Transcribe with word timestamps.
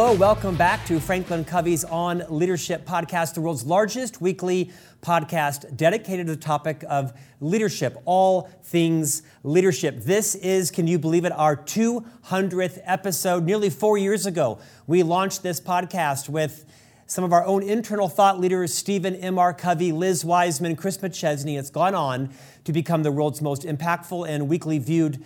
Hello, 0.00 0.14
welcome 0.14 0.54
back 0.54 0.86
to 0.86 1.00
Franklin 1.00 1.44
Covey's 1.44 1.82
On 1.82 2.22
Leadership 2.28 2.86
podcast, 2.86 3.34
the 3.34 3.40
world's 3.40 3.66
largest 3.66 4.20
weekly 4.20 4.70
podcast 5.02 5.76
dedicated 5.76 6.28
to 6.28 6.36
the 6.36 6.40
topic 6.40 6.84
of 6.88 7.12
leadership, 7.40 8.00
all 8.04 8.42
things 8.62 9.22
leadership. 9.42 9.98
This 10.02 10.36
is, 10.36 10.70
can 10.70 10.86
you 10.86 11.00
believe 11.00 11.24
it, 11.24 11.32
our 11.32 11.56
200th 11.56 12.78
episode. 12.84 13.42
Nearly 13.42 13.70
four 13.70 13.98
years 13.98 14.24
ago, 14.24 14.60
we 14.86 15.02
launched 15.02 15.42
this 15.42 15.60
podcast 15.60 16.28
with 16.28 16.64
some 17.06 17.24
of 17.24 17.32
our 17.32 17.44
own 17.44 17.64
internal 17.64 18.08
thought 18.08 18.38
leaders, 18.38 18.72
Stephen 18.72 19.16
M.R. 19.16 19.52
Covey, 19.52 19.90
Liz 19.90 20.24
Wiseman, 20.24 20.76
Chris 20.76 20.98
McChesney. 20.98 21.58
It's 21.58 21.70
gone 21.70 21.96
on 21.96 22.30
to 22.62 22.72
become 22.72 23.02
the 23.02 23.10
world's 23.10 23.42
most 23.42 23.62
impactful 23.62 24.28
and 24.28 24.48
weekly 24.48 24.78
viewed 24.78 25.24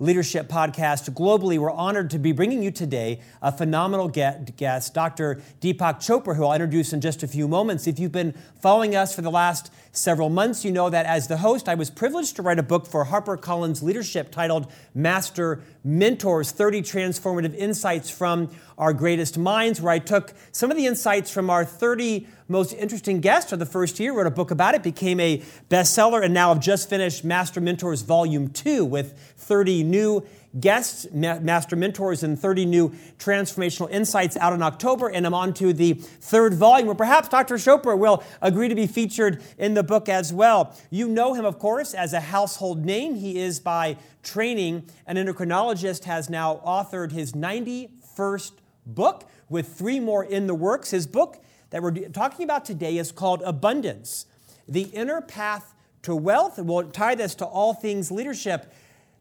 Leadership 0.00 0.48
Podcast 0.48 1.10
globally. 1.10 1.58
We're 1.58 1.70
honored 1.70 2.08
to 2.10 2.18
be 2.18 2.32
bringing 2.32 2.62
you 2.62 2.70
today 2.70 3.20
a 3.42 3.52
phenomenal 3.52 4.08
guest, 4.08 4.94
Dr. 4.94 5.42
Deepak 5.60 5.96
Chopra, 5.98 6.34
who 6.34 6.46
I'll 6.46 6.54
introduce 6.54 6.94
in 6.94 7.02
just 7.02 7.22
a 7.22 7.28
few 7.28 7.46
moments. 7.46 7.86
If 7.86 7.98
you've 7.98 8.10
been 8.10 8.34
following 8.62 8.96
us 8.96 9.14
for 9.14 9.20
the 9.20 9.30
last 9.30 9.70
several 9.92 10.28
months, 10.28 10.64
you 10.64 10.70
know 10.70 10.88
that 10.90 11.06
as 11.06 11.26
the 11.26 11.38
host, 11.38 11.68
I 11.68 11.74
was 11.74 11.90
privileged 11.90 12.36
to 12.36 12.42
write 12.42 12.58
a 12.58 12.62
book 12.62 12.86
for 12.86 13.06
HarperCollins 13.06 13.82
Leadership 13.82 14.30
titled 14.30 14.70
Master 14.94 15.62
Mentors 15.82 16.52
30 16.52 16.82
Transformative 16.82 17.54
Insights 17.56 18.10
from 18.10 18.50
Our 18.78 18.92
Greatest 18.92 19.36
Minds, 19.36 19.80
where 19.80 19.92
I 19.92 19.98
took 19.98 20.34
some 20.52 20.70
of 20.70 20.76
the 20.76 20.86
insights 20.86 21.30
from 21.30 21.50
our 21.50 21.64
30 21.64 22.26
most 22.48 22.72
interesting 22.74 23.20
guests 23.20 23.52
of 23.52 23.58
the 23.58 23.66
first 23.66 23.98
year, 23.98 24.12
wrote 24.12 24.26
a 24.26 24.30
book 24.30 24.50
about 24.50 24.74
it, 24.74 24.82
became 24.82 25.18
a 25.20 25.42
bestseller, 25.68 26.24
and 26.24 26.34
now 26.34 26.50
I've 26.50 26.60
just 26.60 26.88
finished 26.88 27.24
Master 27.24 27.60
Mentors 27.60 28.02
Volume 28.02 28.48
2 28.48 28.84
with 28.84 29.18
30 29.36 29.84
new 29.84 30.24
guests, 30.58 31.06
master 31.12 31.76
mentors, 31.76 32.22
and 32.22 32.38
30 32.38 32.66
new 32.66 32.88
transformational 33.18 33.90
insights 33.90 34.36
out 34.38 34.52
in 34.52 34.62
October. 34.62 35.08
And 35.08 35.24
I'm 35.26 35.34
on 35.34 35.54
to 35.54 35.72
the 35.72 35.94
third 35.94 36.54
volume, 36.54 36.86
where 36.86 36.96
perhaps 36.96 37.28
Dr. 37.28 37.54
Chopra 37.54 37.96
will 37.96 38.24
agree 38.42 38.68
to 38.68 38.74
be 38.74 38.86
featured 38.88 39.42
in 39.58 39.74
the 39.74 39.82
book 39.82 40.08
as 40.08 40.32
well. 40.32 40.76
You 40.90 41.08
know 41.08 41.34
him, 41.34 41.44
of 41.44 41.58
course, 41.58 41.94
as 41.94 42.12
a 42.12 42.20
household 42.20 42.84
name. 42.84 43.14
He 43.14 43.38
is 43.38 43.60
by 43.60 43.96
training 44.22 44.88
an 45.06 45.16
endocrinologist, 45.16 46.04
has 46.04 46.28
now 46.28 46.60
authored 46.66 47.12
his 47.12 47.32
91st 47.32 48.52
book 48.86 49.30
with 49.48 49.76
three 49.76 50.00
more 50.00 50.24
in 50.24 50.46
the 50.46 50.54
works. 50.54 50.90
His 50.90 51.06
book 51.06 51.42
that 51.70 51.82
we're 51.82 51.92
talking 52.08 52.44
about 52.44 52.64
today 52.64 52.98
is 52.98 53.12
called 53.12 53.42
Abundance 53.42 54.26
The 54.66 54.82
Inner 54.82 55.20
Path 55.20 55.74
to 56.02 56.16
Wealth. 56.16 56.58
We'll 56.58 56.90
tie 56.90 57.14
this 57.14 57.34
to 57.36 57.44
all 57.44 57.74
things 57.74 58.10
leadership. 58.10 58.72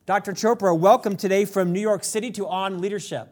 Dr. 0.10 0.34
Chopra, 0.34 0.76
welcome 0.76 1.16
today 1.16 1.46
from 1.46 1.72
New 1.72 1.80
York 1.80 2.04
City 2.04 2.32
to 2.32 2.48
On 2.48 2.80
Leadership. 2.82 3.32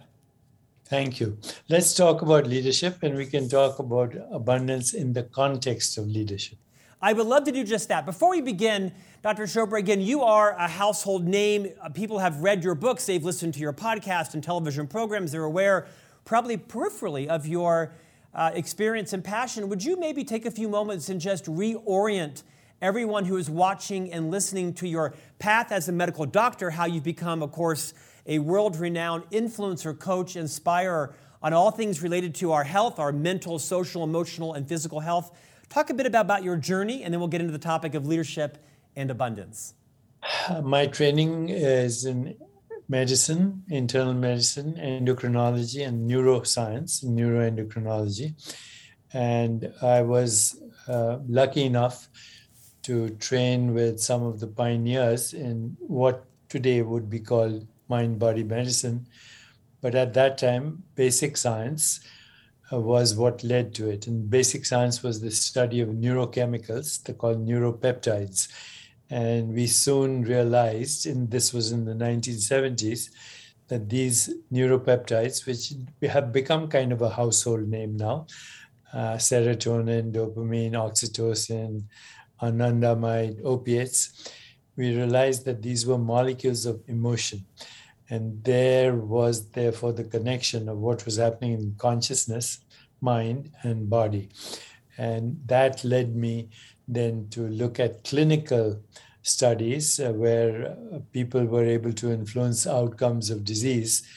Thank 0.85 1.19
you. 1.19 1.39
Let's 1.69 1.95
talk 1.95 2.21
about 2.21 2.45
leadership 2.45 3.01
and 3.01 3.17
we 3.17 3.25
can 3.25 3.49
talk 3.49 3.79
about 3.79 4.13
abundance 4.29 4.93
in 4.93 5.11
the 5.11 5.23
context 5.23 5.97
of 5.97 6.05
leadership. 6.05 6.59
I 7.01 7.13
would 7.13 7.25
love 7.25 7.45
to 7.45 7.51
do 7.51 7.63
just 7.63 7.89
that. 7.89 8.05
Before 8.05 8.29
we 8.29 8.41
begin, 8.41 8.93
Dr. 9.23 9.45
Chopra, 9.45 9.79
again, 9.79 10.01
you 10.01 10.21
are 10.21 10.51
a 10.51 10.67
household 10.67 11.25
name. 11.25 11.69
People 11.95 12.19
have 12.19 12.41
read 12.41 12.63
your 12.63 12.75
books, 12.75 13.07
they've 13.07 13.25
listened 13.25 13.55
to 13.55 13.59
your 13.59 13.73
podcast 13.73 14.35
and 14.35 14.43
television 14.43 14.85
programs, 14.85 15.31
they're 15.31 15.45
aware, 15.45 15.87
probably 16.25 16.57
peripherally, 16.57 17.25
of 17.25 17.47
your 17.47 17.91
uh, 18.35 18.51
experience 18.53 19.13
and 19.13 19.23
passion, 19.23 19.67
would 19.67 19.83
you 19.83 19.99
maybe 19.99 20.23
take 20.23 20.45
a 20.45 20.51
few 20.51 20.69
moments 20.69 21.09
and 21.09 21.19
just 21.19 21.45
reorient 21.45 22.43
everyone 22.81 23.25
who 23.25 23.37
is 23.37 23.49
watching 23.49 24.11
and 24.11 24.29
listening 24.29 24.73
to 24.75 24.87
your 24.87 25.13
path 25.39 25.71
as 25.71 25.89
a 25.89 25.91
medical 25.91 26.25
doctor, 26.25 26.69
how 26.69 26.85
you've 26.85 27.03
become, 27.03 27.41
of 27.41 27.51
course, 27.51 27.93
a 28.25 28.39
world 28.39 28.75
renowned 28.75 29.23
influencer, 29.31 29.97
coach, 29.97 30.35
inspirer 30.35 31.15
on 31.41 31.53
all 31.53 31.71
things 31.71 32.01
related 32.01 32.35
to 32.35 32.51
our 32.51 32.63
health, 32.63 32.99
our 32.99 33.11
mental, 33.11 33.59
social, 33.59 34.03
emotional, 34.03 34.53
and 34.53 34.67
physical 34.67 34.99
health. 34.99 35.35
Talk 35.69 35.89
a 35.89 35.93
bit 35.93 36.05
about 36.05 36.43
your 36.43 36.57
journey, 36.57 37.03
and 37.03 37.13
then 37.13 37.19
we'll 37.19 37.29
get 37.29 37.41
into 37.41 37.53
the 37.53 37.59
topic 37.59 37.93
of 37.93 38.05
leadership 38.05 38.57
and 38.95 39.09
abundance. 39.09 39.73
My 40.63 40.87
training 40.87 41.49
is 41.49 42.05
in 42.05 42.35
medicine, 42.89 43.63
internal 43.69 44.13
medicine, 44.13 44.75
endocrinology, 44.75 45.85
and 45.85 46.09
neuroscience, 46.09 47.03
neuroendocrinology. 47.03 48.33
And 49.13 49.73
I 49.81 50.01
was 50.01 50.61
uh, 50.87 51.19
lucky 51.27 51.63
enough 51.63 52.09
to 52.87 53.09
train 53.27 53.73
with 53.73 53.99
some 53.99 54.23
of 54.23 54.39
the 54.39 54.47
pioneers 54.47 55.33
in 55.33 55.77
what 55.79 56.25
today 56.49 56.81
would 56.81 57.09
be 57.09 57.19
called 57.19 57.67
mind 57.87 58.19
body 58.19 58.43
medicine. 58.43 59.07
But 59.81 59.95
at 59.95 60.13
that 60.15 60.37
time, 60.37 60.83
basic 60.95 61.37
science 61.37 61.99
uh, 62.71 62.79
was 62.79 63.15
what 63.15 63.43
led 63.43 63.73
to 63.75 63.89
it. 63.89 64.07
And 64.07 64.29
basic 64.29 64.65
science 64.65 65.03
was 65.03 65.21
the 65.21 65.31
study 65.31 65.81
of 65.81 65.89
neurochemicals, 65.89 67.03
they're 67.03 67.15
called 67.15 67.45
neuropeptides 67.47 68.47
and 69.09 69.53
we 69.53 69.67
soon 69.67 70.23
realized, 70.23 71.05
and 71.05 71.29
this 71.31 71.53
was 71.53 71.71
in 71.71 71.85
the 71.85 71.93
1970s, 71.93 73.09
that 73.67 73.89
these 73.89 74.33
neuropeptides, 74.51 75.45
which 75.45 75.73
have 76.09 76.31
become 76.31 76.67
kind 76.67 76.91
of 76.91 77.01
a 77.01 77.09
household 77.09 77.67
name 77.67 77.95
now, 77.95 78.27
uh, 78.93 79.15
serotonin, 79.15 80.11
dopamine, 80.11 80.71
oxytocin, 80.71 81.83
anandamide, 82.41 83.43
opiates, 83.43 84.31
we 84.75 84.95
realized 84.95 85.45
that 85.45 85.61
these 85.61 85.85
were 85.85 85.97
molecules 85.97 86.65
of 86.65 86.81
emotion. 86.87 87.45
And 88.09 88.43
there 88.43 88.95
was 88.95 89.49
therefore 89.49 89.91
the 89.93 90.03
connection 90.03 90.69
of 90.69 90.77
what 90.77 91.03
was 91.05 91.17
happening 91.17 91.53
in 91.53 91.75
consciousness, 91.77 92.59
mind, 93.01 93.51
and 93.63 93.89
body. 93.89 94.29
And 94.97 95.39
that 95.47 95.83
led 95.83 96.15
me 96.15 96.49
then 96.87 97.27
to 97.31 97.47
look 97.47 97.79
at 97.79 98.03
clinical 98.03 98.81
studies 99.21 99.99
uh, 99.99 100.13
where 100.13 100.77
uh, 100.93 100.99
people 101.11 101.43
were 101.45 101.65
able 101.65 101.91
to 101.91 102.11
influence 102.11 102.65
outcomes 102.65 103.29
of 103.29 103.43
disease 103.43 104.07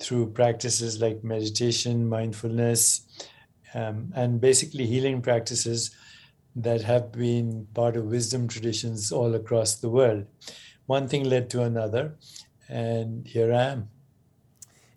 through 0.00 0.32
practices 0.32 1.00
like 1.00 1.22
meditation, 1.22 2.08
mindfulness, 2.08 3.02
um, 3.74 4.12
and 4.16 4.40
basically 4.40 4.86
healing 4.86 5.22
practices 5.22 5.94
that 6.56 6.82
have 6.82 7.12
been 7.12 7.68
part 7.74 7.96
of 7.96 8.06
wisdom 8.06 8.48
traditions 8.48 9.12
all 9.12 9.34
across 9.34 9.74
the 9.74 9.90
world. 9.90 10.26
One 10.86 11.06
thing 11.06 11.28
led 11.28 11.50
to 11.50 11.62
another, 11.62 12.16
and 12.68 13.26
here 13.26 13.52
I 13.52 13.62
am. 13.64 13.88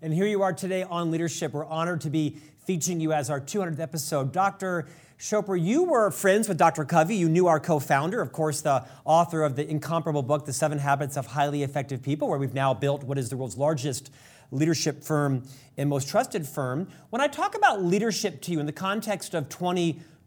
And 0.02 0.14
here 0.14 0.26
you 0.26 0.42
are 0.42 0.54
today 0.54 0.84
on 0.84 1.12
Leadership. 1.12 1.52
We're 1.52 1.66
honored 1.66 2.02
to 2.02 2.10
be 2.10 2.38
featuring 2.66 3.02
you 3.02 3.12
as 3.12 3.30
our 3.30 3.42
200th 3.42 3.80
episode. 3.80 4.32
Dr. 4.32 4.88
Chopra, 5.20 5.62
you 5.62 5.84
were 5.84 6.12
friends 6.12 6.48
with 6.48 6.58
Dr. 6.58 6.86
Covey. 6.86 7.16
You 7.16 7.28
knew 7.28 7.48
our 7.48 7.60
co 7.60 7.80
founder, 7.80 8.22
of 8.22 8.32
course, 8.32 8.62
the 8.62 8.86
author 9.04 9.44
of 9.44 9.58
the 9.58 9.70
incomparable 9.70 10.24
book, 10.24 10.46
The 10.46 10.54
Seven 10.54 10.80
Habits 10.80 11.18
of 11.18 11.26
Highly 11.26 11.64
Effective 11.64 12.02
People, 12.02 12.30
where 12.30 12.40
we've 12.40 12.54
now 12.54 12.74
built 12.74 13.04
what 13.04 13.18
is 13.18 13.30
the 13.30 13.36
world's 13.36 13.58
largest 13.58 14.12
leadership 14.52 15.04
firm 15.04 15.44
and 15.76 15.90
most 15.90 16.08
trusted 16.08 16.48
firm. 16.48 16.88
When 17.10 17.22
I 17.22 17.28
talk 17.28 17.56
about 17.56 17.84
leadership 17.84 18.42
to 18.44 18.52
you 18.52 18.62
in 18.62 18.66
the 18.66 18.72
context 18.72 19.34
of 19.34 19.50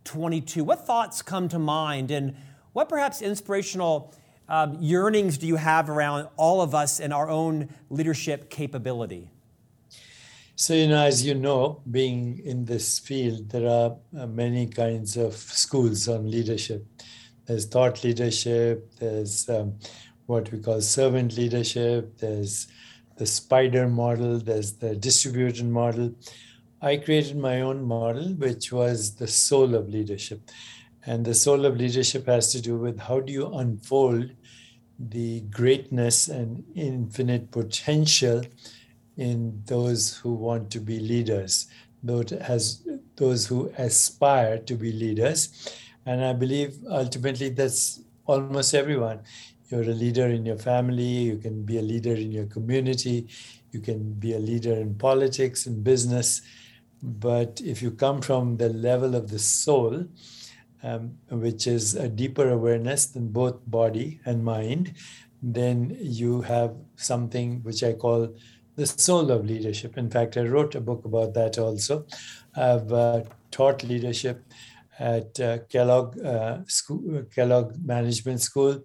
2022, 0.04 0.64
what 0.64 0.86
thoughts 0.86 1.22
come 1.22 1.48
to 1.48 1.58
mind 1.58 2.10
and 2.10 2.34
what 2.72 2.88
perhaps 2.88 3.22
inspirational 3.22 4.14
um, 4.48 4.76
yearnings 4.80 5.38
do 5.38 5.46
you 5.46 5.56
have 5.56 5.88
around 5.88 6.28
all 6.36 6.60
of 6.60 6.74
us 6.74 7.00
and 7.00 7.12
our 7.12 7.28
own 7.28 7.68
leadership 7.90 8.50
capability? 8.50 9.28
So, 10.54 10.74
you 10.74 10.88
know, 10.88 11.02
as 11.02 11.24
you 11.24 11.34
know, 11.34 11.82
being 11.90 12.38
in 12.44 12.64
this 12.64 12.98
field, 12.98 13.50
there 13.50 13.68
are 13.68 13.96
uh, 14.16 14.26
many 14.26 14.66
kinds 14.66 15.16
of 15.16 15.34
schools 15.34 16.08
on 16.08 16.30
leadership. 16.30 16.86
There's 17.46 17.66
thought 17.66 18.04
leadership, 18.04 18.92
there's 19.00 19.48
um, 19.48 19.78
what 20.26 20.52
we 20.52 20.58
call 20.58 20.80
servant 20.80 21.36
leadership, 21.36 22.18
there's 22.18 22.68
the 23.16 23.26
spider 23.26 23.88
model, 23.88 24.38
there's 24.38 24.74
the 24.74 24.94
distributed 24.94 25.66
model. 25.66 26.14
I 26.84 26.96
created 26.96 27.36
my 27.36 27.60
own 27.60 27.84
model, 27.84 28.34
which 28.34 28.72
was 28.72 29.14
the 29.14 29.28
soul 29.28 29.76
of 29.76 29.88
leadership. 29.88 30.50
And 31.06 31.24
the 31.24 31.34
soul 31.34 31.64
of 31.64 31.76
leadership 31.76 32.26
has 32.26 32.50
to 32.52 32.60
do 32.60 32.76
with 32.76 32.98
how 32.98 33.20
do 33.20 33.32
you 33.32 33.46
unfold 33.54 34.32
the 34.98 35.42
greatness 35.42 36.26
and 36.26 36.64
infinite 36.74 37.52
potential 37.52 38.42
in 39.16 39.62
those 39.66 40.16
who 40.16 40.34
want 40.34 40.72
to 40.72 40.80
be 40.80 40.98
leaders, 40.98 41.68
those, 42.02 42.32
as, 42.32 42.82
those 43.14 43.46
who 43.46 43.72
aspire 43.78 44.58
to 44.58 44.74
be 44.74 44.90
leaders. 44.90 45.72
And 46.04 46.24
I 46.24 46.32
believe 46.32 46.78
ultimately 46.90 47.50
that's 47.50 48.00
almost 48.26 48.74
everyone. 48.74 49.20
You're 49.68 49.82
a 49.82 49.94
leader 49.94 50.26
in 50.26 50.44
your 50.44 50.58
family, 50.58 51.02
you 51.02 51.38
can 51.38 51.62
be 51.62 51.78
a 51.78 51.82
leader 51.82 52.14
in 52.14 52.32
your 52.32 52.46
community, 52.46 53.28
you 53.70 53.80
can 53.80 54.14
be 54.14 54.34
a 54.34 54.38
leader 54.38 54.74
in 54.74 54.96
politics 54.96 55.66
and 55.66 55.82
business. 55.84 56.42
But 57.02 57.60
if 57.64 57.82
you 57.82 57.90
come 57.90 58.20
from 58.20 58.56
the 58.56 58.68
level 58.68 59.14
of 59.14 59.28
the 59.30 59.38
soul, 59.38 60.06
um, 60.82 61.18
which 61.30 61.66
is 61.66 61.94
a 61.94 62.08
deeper 62.08 62.48
awareness 62.48 63.06
than 63.06 63.28
both 63.28 63.58
body 63.66 64.20
and 64.24 64.44
mind, 64.44 64.94
then 65.42 65.96
you 66.00 66.42
have 66.42 66.74
something 66.96 67.62
which 67.62 67.82
I 67.82 67.94
call 67.94 68.34
the 68.76 68.86
soul 68.86 69.30
of 69.30 69.44
leadership. 69.44 69.98
In 69.98 70.08
fact, 70.10 70.36
I 70.36 70.42
wrote 70.42 70.74
a 70.74 70.80
book 70.80 71.04
about 71.04 71.34
that 71.34 71.58
also. 71.58 72.06
I've 72.56 72.92
uh, 72.92 73.22
taught 73.50 73.82
leadership 73.82 74.44
at 74.98 75.38
uh, 75.40 75.58
Kellogg 75.68 76.18
uh, 76.24 76.58
School, 76.66 77.24
Kellogg 77.34 77.76
Management 77.84 78.40
School. 78.40 78.84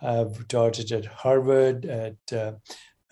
I've 0.00 0.48
taught 0.48 0.78
it 0.78 0.90
at 0.92 1.04
Harvard, 1.04 1.84
at 1.84 2.32
uh, 2.32 2.52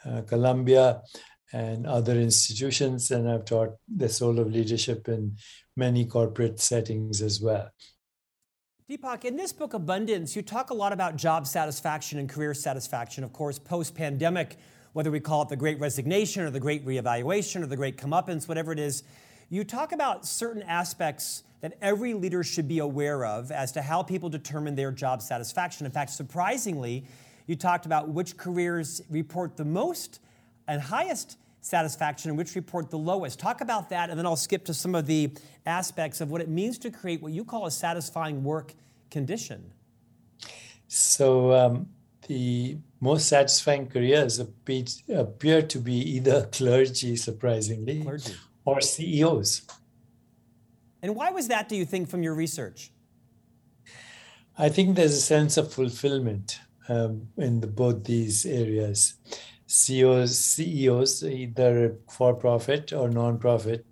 uh, 0.05 0.23
Columbia, 0.23 1.03
and 1.53 1.87
other 1.87 2.19
institutions, 2.19 3.11
and 3.11 3.29
I've 3.29 3.45
taught 3.45 3.77
the 3.89 4.09
soul 4.09 4.39
of 4.39 4.51
leadership 4.51 5.09
in 5.09 5.37
many 5.77 6.05
corporate 6.05 6.61
settings 6.61 7.23
as 7.23 7.41
well. 7.41 7.71
Deepak, 8.89 9.25
in 9.25 9.37
this 9.37 9.53
book, 9.53 9.75
Abundance, 9.75 10.37
you 10.37 10.43
talk 10.43 10.71
a 10.71 10.75
lot 10.75 10.93
about 10.93 11.17
job 11.17 11.47
satisfaction 11.47 12.19
and 12.19 12.29
career 12.29 12.55
satisfaction. 12.55 13.25
Of 13.25 13.33
course, 13.33 13.59
post 13.59 13.95
pandemic, 13.95 14.57
whether 14.93 15.11
we 15.11 15.19
call 15.19 15.43
it 15.43 15.49
the 15.49 15.57
great 15.57 15.81
resignation 15.81 16.45
or 16.45 16.51
the 16.51 16.61
great 16.61 16.87
reevaluation 16.87 17.63
or 17.63 17.67
the 17.67 17.77
great 17.77 17.97
comeuppance, 17.97 18.47
whatever 18.47 18.73
it 18.73 18.79
is, 18.79 19.03
you 19.49 19.65
talk 19.65 19.93
about 19.93 20.25
certain 20.27 20.63
aspects 20.63 21.43
that 21.61 21.77
every 21.81 22.15
leader 22.15 22.45
should 22.45 22.69
be 22.69 22.79
aware 22.79 23.25
of 23.25 23.51
as 23.51 23.73
to 23.73 23.83
how 23.83 24.03
people 24.03 24.29
determine 24.29 24.77
their 24.77 24.93
job 24.93 25.21
satisfaction. 25.21 25.85
In 25.85 25.93
fact, 25.93 26.11
surprisingly, 26.11 27.07
you 27.47 27.57
talked 27.57 27.87
about 27.87 28.09
which 28.09 28.37
careers 28.37 29.03
report 29.11 29.57
the 29.57 29.65
most 29.65 30.21
and 30.69 30.81
highest 30.81 31.39
satisfaction 31.61 32.31
and 32.31 32.39
which 32.39 32.55
report 32.55 32.91
the 32.91 32.99
lowest. 32.99 33.39
Talk 33.39 33.61
about 33.61 33.91
that, 33.91 34.11
and 34.11 34.19
then 34.19 34.27
I'll 34.27 34.37
skip 34.37 34.65
to 34.67 34.75
some 34.75 34.95
of 34.95 35.07
the 35.07 35.31
aspects 35.67 36.21
of 36.21 36.31
what 36.31 36.41
it 36.41 36.49
means 36.49 36.79
to 36.79 36.91
create 36.91 37.21
what 37.21 37.33
you 37.33 37.45
call 37.45 37.67
a 37.67 37.71
satisfying 37.71 38.45
work 38.45 38.75
condition. 39.11 39.73
So, 40.89 41.53
um, 41.53 41.89
the 42.29 42.79
most 43.01 43.29
satisfying 43.29 43.87
careers 43.89 44.41
appear 44.41 45.63
to 45.63 45.79
be 45.79 45.95
either 45.95 46.47
clergy, 46.47 47.17
surprisingly, 47.17 48.03
clergy. 48.03 48.35
or 48.65 48.81
CEOs. 48.81 49.63
And 51.03 51.15
why 51.15 51.31
was 51.31 51.49
that, 51.49 51.69
do 51.69 51.77
you 51.77 51.85
think, 51.85 52.09
from 52.09 52.23
your 52.23 52.35
research? 52.35 52.91
I 54.59 54.69
think 54.71 54.97
there's 54.97 55.13
a 55.13 55.21
sense 55.21 55.57
of 55.57 55.73
fulfillment 55.73 56.59
um, 56.89 57.29
in 57.37 57.61
the, 57.61 57.67
both 57.67 58.05
these 58.05 58.47
areas. 58.47 59.15
CEOs, 59.67 60.39
CEOs, 60.39 61.25
either 61.25 61.97
for 62.09 62.35
profit 62.35 62.93
or 62.93 63.09
non 63.09 63.39
profit, 63.39 63.85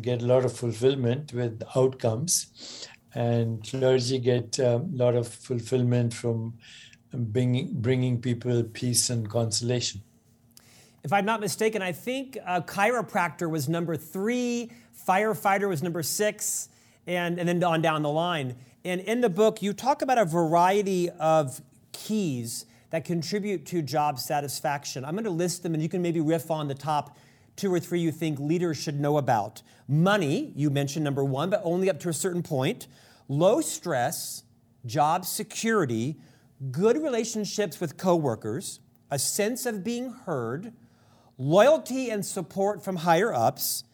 get 0.00 0.22
a 0.22 0.26
lot 0.26 0.44
of 0.44 0.52
fulfillment 0.52 1.32
with 1.32 1.62
outcomes, 1.76 2.88
and 3.14 3.62
clergy 3.68 4.18
get 4.18 4.58
a 4.58 4.78
lot 4.92 5.14
of 5.14 5.28
fulfillment 5.28 6.12
from 6.14 6.54
bringing, 7.12 7.72
bringing 7.74 8.20
people 8.20 8.62
peace 8.64 9.10
and 9.10 9.28
consolation. 9.28 10.02
If 11.04 11.12
I'm 11.12 11.24
not 11.24 11.40
mistaken, 11.40 11.82
I 11.82 11.92
think 11.92 12.36
a 12.46 12.60
chiropractor 12.60 13.48
was 13.48 13.68
number 13.68 13.96
three, 13.96 14.72
firefighter 15.06 15.68
was 15.68 15.82
number 15.82 16.02
six, 16.02 16.68
and, 17.06 17.38
and 17.38 17.48
then 17.48 17.62
on 17.62 17.80
down 17.80 18.02
the 18.02 18.10
line. 18.10 18.56
And 18.84 19.00
in 19.00 19.20
the 19.20 19.30
book, 19.30 19.62
you 19.62 19.72
talk 19.72 20.02
about 20.02 20.18
a 20.18 20.24
variety 20.24 21.10
of 21.10 21.60
keys 21.92 22.66
that 22.90 23.04
contribute 23.04 23.66
to 23.66 23.82
job 23.82 24.18
satisfaction. 24.18 25.04
I'm 25.04 25.14
going 25.14 25.24
to 25.24 25.30
list 25.30 25.62
them 25.62 25.74
and 25.74 25.82
you 25.82 25.88
can 25.88 26.02
maybe 26.02 26.20
riff 26.20 26.50
on 26.50 26.68
the 26.68 26.74
top 26.74 27.16
two 27.56 27.72
or 27.72 27.80
three 27.80 28.00
you 28.00 28.12
think 28.12 28.38
leaders 28.38 28.76
should 28.76 29.00
know 29.00 29.16
about. 29.16 29.62
Money, 29.88 30.52
you 30.54 30.70
mentioned 30.70 31.04
number 31.04 31.24
one, 31.24 31.50
but 31.50 31.60
only 31.64 31.88
up 31.90 31.98
to 32.00 32.08
a 32.08 32.12
certain 32.12 32.42
point. 32.42 32.86
Low 33.28 33.60
stress, 33.60 34.44
job 34.84 35.24
security, 35.24 36.16
good 36.70 37.02
relationships 37.02 37.80
with 37.80 37.96
coworkers, 37.96 38.80
a 39.10 39.18
sense 39.18 39.66
of 39.66 39.82
being 39.82 40.10
heard, 40.10 40.72
loyalty 41.38 42.10
and 42.10 42.24
support 42.24 42.84
from 42.84 42.96
higher 42.96 43.32
ups, 43.32 43.84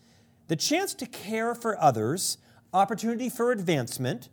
the 0.49 0.57
chance 0.57 0.95
to 0.95 1.07
care 1.07 1.55
for 1.55 1.81
others, 1.81 2.39
opportunity 2.73 3.29
for 3.29 3.53
advancement, 3.53 4.29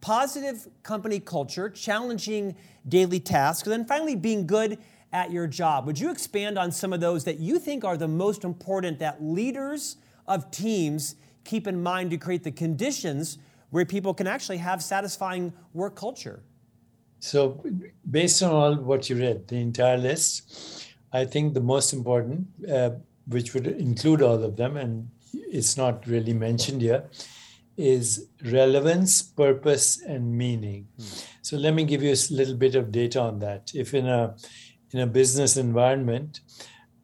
positive 0.00 0.68
company 0.82 1.20
culture, 1.20 1.68
challenging 1.68 2.56
daily 2.88 3.20
tasks, 3.20 3.66
and 3.66 3.72
then 3.72 3.84
finally 3.84 4.16
being 4.16 4.46
good 4.46 4.78
at 5.12 5.30
your 5.30 5.46
job. 5.46 5.86
Would 5.86 5.98
you 5.98 6.10
expand 6.10 6.58
on 6.58 6.70
some 6.72 6.92
of 6.92 7.00
those 7.00 7.24
that 7.24 7.38
you 7.38 7.58
think 7.58 7.84
are 7.84 7.96
the 7.96 8.08
most 8.08 8.44
important 8.44 8.98
that 9.00 9.22
leaders 9.22 9.96
of 10.26 10.50
teams 10.50 11.16
keep 11.44 11.66
in 11.66 11.82
mind 11.82 12.10
to 12.10 12.16
create 12.16 12.44
the 12.44 12.52
conditions 12.52 13.38
where 13.70 13.84
people 13.84 14.14
can 14.14 14.26
actually 14.26 14.58
have 14.58 14.82
satisfying 14.82 15.52
work 15.74 15.96
culture? 15.96 16.42
So, 17.18 17.62
based 18.10 18.42
on 18.42 18.50
all 18.50 18.76
what 18.76 19.10
you 19.10 19.16
read, 19.16 19.48
the 19.48 19.56
entire 19.56 19.98
list, 19.98 20.86
I 21.12 21.24
think 21.24 21.54
the 21.54 21.60
most 21.60 21.92
important, 21.92 22.46
uh, 22.70 22.90
which 23.26 23.52
would 23.52 23.66
include 23.66 24.22
all 24.22 24.42
of 24.42 24.56
them, 24.56 24.76
and 24.76 25.10
it's 25.32 25.76
not 25.76 26.06
really 26.06 26.32
mentioned 26.32 26.80
here, 26.80 27.04
is 27.80 28.28
relevance, 28.44 29.22
purpose, 29.22 30.00
and 30.02 30.36
meaning. 30.36 30.86
Mm. 30.98 31.26
So 31.42 31.56
let 31.56 31.74
me 31.74 31.84
give 31.84 32.02
you 32.02 32.12
a 32.12 32.20
little 32.32 32.54
bit 32.54 32.74
of 32.74 32.92
data 32.92 33.20
on 33.20 33.38
that. 33.40 33.72
If 33.74 33.94
in 33.94 34.06
a 34.06 34.36
in 34.92 35.00
a 35.00 35.06
business 35.06 35.56
environment, 35.56 36.40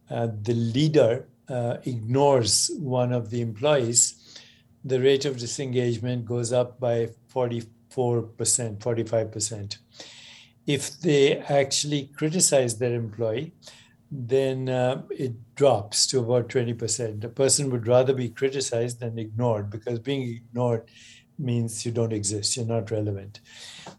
uh, 0.09 0.27
the 0.41 0.53
leader 0.53 1.27
uh, 1.49 1.77
ignores 1.83 2.69
one 2.79 3.13
of 3.13 3.29
the 3.29 3.41
employees, 3.41 4.39
the 4.83 4.99
rate 4.99 5.25
of 5.25 5.37
disengagement 5.37 6.25
goes 6.25 6.51
up 6.51 6.79
by 6.79 7.09
44%, 7.33 7.67
45%. 8.37 9.77
If 10.65 10.99
they 10.99 11.37
actually 11.37 12.11
criticize 12.17 12.77
their 12.77 12.93
employee, 12.93 13.53
then 14.09 14.69
uh, 14.69 15.03
it 15.11 15.33
drops 15.55 16.07
to 16.07 16.19
about 16.19 16.49
20%. 16.49 17.23
A 17.23 17.29
person 17.29 17.69
would 17.69 17.87
rather 17.87 18.13
be 18.13 18.29
criticized 18.29 18.99
than 18.99 19.19
ignored 19.19 19.69
because 19.69 19.99
being 19.99 20.21
ignored 20.23 20.83
means 21.39 21.85
you 21.85 21.91
don't 21.91 22.13
exist, 22.13 22.57
you're 22.57 22.65
not 22.65 22.89
relevant. 22.89 23.41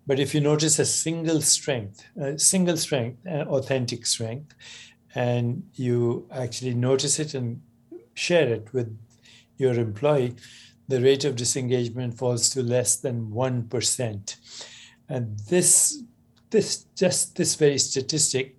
But 0.07 0.19
if 0.19 0.35
you 0.35 0.41
notice 0.41 0.79
a 0.79 0.85
single 0.85 1.41
strength, 1.41 2.05
a 2.21 2.39
single 2.39 2.77
strength, 2.77 3.25
authentic 3.27 4.07
strength, 4.07 4.55
and 5.15 5.63
you 5.75 6.27
actually 6.33 6.75
notice 6.75 7.19
it 7.19 7.35
and 7.35 7.61
share 8.15 8.49
it 8.49 8.73
with 8.73 8.99
your 9.57 9.75
employee, 9.75 10.35
the 10.89 11.01
rate 11.01 11.25
of 11.25 11.37
disengagement 11.37 12.17
falls 12.17 12.49
to 12.51 12.63
less 12.63 12.97
than 12.97 13.31
1%. 13.31 14.37
And 15.09 15.39
this, 15.51 16.03
this 16.51 16.85
just 16.97 17.37
this 17.37 17.55
very 17.55 17.79
statistic 17.79 18.57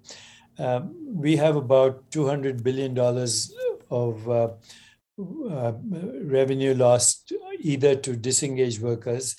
um, 0.60 0.96
we 1.14 1.36
have 1.38 1.56
about 1.56 2.10
$200 2.12 2.62
billion 2.64 2.98
of 3.90 4.30
uh, 4.30 4.50
uh, 5.50 5.74
revenue 6.24 6.74
lost 6.74 7.34
either 7.60 7.96
to 7.96 8.16
disengaged 8.16 8.82
workers 8.82 9.36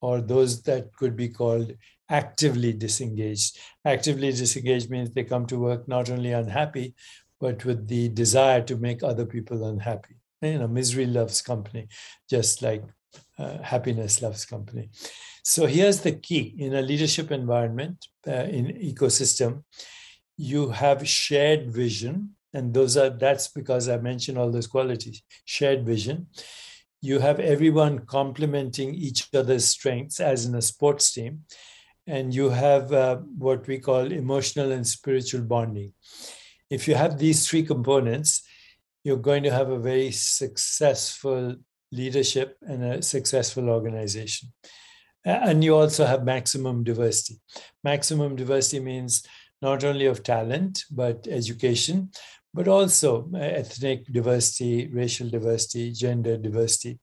or 0.00 0.20
those 0.20 0.62
that 0.62 0.94
could 0.96 1.16
be 1.16 1.28
called 1.28 1.72
actively 2.08 2.72
disengaged. 2.72 3.58
Actively 3.84 4.30
disengaged 4.30 4.90
means 4.90 5.10
they 5.10 5.24
come 5.24 5.46
to 5.46 5.58
work 5.58 5.86
not 5.88 6.10
only 6.10 6.32
unhappy, 6.32 6.94
but 7.40 7.64
with 7.64 7.88
the 7.88 8.08
desire 8.08 8.62
to 8.62 8.76
make 8.76 9.02
other 9.02 9.26
people 9.26 9.68
unhappy. 9.68 10.16
You 10.42 10.58
know, 10.58 10.68
misery 10.68 11.06
loves 11.06 11.42
company, 11.42 11.88
just 12.28 12.62
like 12.62 12.82
uh, 13.38 13.58
happiness 13.58 14.22
loves 14.22 14.44
company. 14.44 14.90
So 15.44 15.66
here's 15.66 16.00
the 16.00 16.12
key 16.12 16.54
in 16.58 16.74
a 16.74 16.82
leadership 16.82 17.30
environment, 17.30 18.06
uh, 18.26 18.46
in 18.58 18.66
ecosystem, 18.66 19.64
you 20.40 20.70
have 20.70 21.06
shared 21.06 21.70
vision 21.70 22.30
and 22.54 22.72
those 22.72 22.96
are 22.96 23.10
that's 23.10 23.48
because 23.48 23.88
i 23.88 23.96
mentioned 23.98 24.38
all 24.38 24.50
those 24.50 24.66
qualities 24.66 25.22
shared 25.44 25.84
vision. 25.84 26.26
You 27.02 27.18
have 27.18 27.40
everyone 27.40 28.00
complementing 28.00 28.94
each 28.94 29.28
other's 29.34 29.64
strengths 29.64 30.20
as 30.20 30.44
in 30.46 30.54
a 30.54 30.62
sports 30.62 31.12
team 31.12 31.44
and 32.06 32.34
you 32.34 32.50
have 32.50 32.92
uh, 32.92 33.16
what 33.16 33.66
we 33.66 33.78
call 33.78 34.12
emotional 34.12 34.72
and 34.72 34.86
spiritual 34.86 35.42
bonding. 35.42 35.92
If 36.68 36.86
you 36.88 36.94
have 36.94 37.18
these 37.18 37.48
three 37.48 37.62
components 37.62 38.42
you're 39.04 39.28
going 39.30 39.42
to 39.42 39.50
have 39.50 39.70
a 39.70 39.78
very 39.78 40.10
successful 40.10 41.56
leadership 41.92 42.56
and 42.62 42.84
a 42.84 43.02
successful 43.02 43.68
organization. 43.68 44.52
And 45.24 45.62
you 45.62 45.74
also 45.74 46.06
have 46.06 46.24
maximum 46.24 46.82
diversity. 46.84 47.40
Maximum 47.84 48.36
diversity 48.36 48.80
means 48.80 49.22
not 49.62 49.84
only 49.84 50.06
of 50.06 50.22
talent, 50.22 50.84
but 50.90 51.26
education, 51.28 52.10
but 52.52 52.66
also 52.68 53.28
uh, 53.34 53.38
ethnic 53.38 54.06
diversity, 54.06 54.88
racial 54.88 55.28
diversity, 55.28 55.92
gender 55.92 56.36
diversity. 56.36 56.98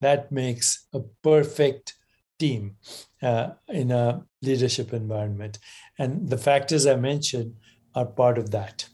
That 0.00 0.30
makes 0.30 0.86
a 0.92 1.00
perfect 1.22 1.94
team 2.38 2.76
uh, 3.22 3.50
in 3.68 3.90
a 3.90 4.24
leadership 4.42 4.92
environment. 4.92 5.58
And 5.98 6.28
the 6.28 6.38
factors 6.38 6.86
I 6.86 6.96
mentioned 6.96 7.54
are 7.94 8.06
part 8.06 8.38
of 8.38 8.50
that. 8.50 8.88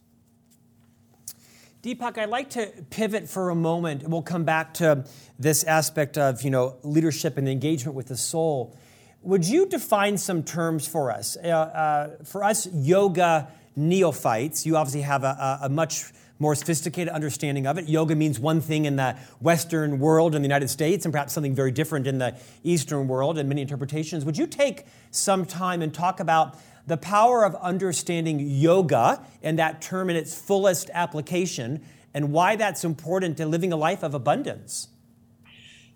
Deepak, 1.83 2.19
I'd 2.19 2.29
like 2.29 2.51
to 2.51 2.67
pivot 2.91 3.27
for 3.27 3.49
a 3.49 3.55
moment, 3.55 4.07
we'll 4.07 4.21
come 4.21 4.45
back 4.45 4.75
to 4.75 5.07
this 5.39 5.65
aspect 5.65 6.19
of 6.19 6.43
you 6.43 6.51
know 6.51 6.77
leadership 6.83 7.39
and 7.39 7.49
engagement 7.49 7.97
with 7.97 8.09
the 8.09 8.19
soul. 8.19 8.77
Would 9.23 9.47
you 9.47 9.67
define 9.67 10.17
some 10.17 10.43
terms 10.43 10.89
for 10.89 11.11
us? 11.11 11.37
Uh, 11.37 11.49
uh, 11.49 12.25
for 12.25 12.43
us 12.43 12.67
yoga 12.73 13.49
neophytes, 13.77 14.65
you 14.65 14.77
obviously 14.77 15.03
have 15.03 15.25
a, 15.25 15.61
a, 15.63 15.69
much 15.69 16.05
more 16.39 16.55
sophisticated 16.55 17.13
understanding 17.13 17.67
of 17.67 17.77
it. 17.77 17.87
Yoga 17.87 18.15
means 18.15 18.41
one 18.41 18.63
thing 18.63 18.87
in 18.87 18.97
the 18.97 19.15
Western 19.41 19.99
world 19.99 20.35
in 20.35 20.41
the 20.41 20.49
United 20.49 20.71
States 20.71 21.05
and 21.05 21.13
perhaps 21.13 21.35
something 21.35 21.55
very 21.55 21.71
different 21.71 22.07
in 22.07 22.17
the 22.17 22.35
Eastern 22.65 23.09
world 23.09 23.37
and 23.37 23.47
many 23.47 23.61
interpretations. 23.61 24.25
Would 24.25 24.39
you 24.39 24.47
take 24.47 24.87
some 25.11 25.45
time 25.45 25.83
and 25.83 25.93
talk 25.93 26.19
about 26.19 26.59
the 26.87 26.97
power 26.97 27.45
of 27.45 27.55
understanding 27.57 28.41
yoga 28.41 29.23
and 29.43 29.59
that 29.59 29.83
term 29.83 30.09
in 30.09 30.17
its 30.17 30.35
fullest 30.35 30.89
application 30.95 31.83
and 32.15 32.33
why 32.33 32.57
that's 32.57 32.85
important 32.85 33.37
to 33.37 33.45
living 33.45 33.71
a 33.71 33.77
life 33.77 34.03
of 34.03 34.15
abundance? 34.15 34.89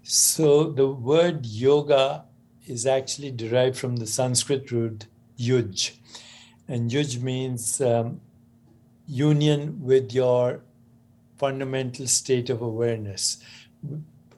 So, 0.03 0.71
the 0.71 0.87
word 0.87 1.47
yoga 1.47 2.27
is 2.67 2.87
actually 2.87 3.31
derived 3.31 3.77
from 3.77 3.97
the 3.97 4.07
Sanskrit 4.07 4.71
root 4.71 5.07
yuj. 5.39 5.93
And 6.69 6.91
yuj 6.91 7.21
means 7.23 7.81
um, 7.81 8.21
union 9.07 9.81
with 9.83 10.13
your 10.13 10.63
fundamental 11.37 12.07
state 12.07 12.49
of 12.49 12.63
awareness, 12.63 13.39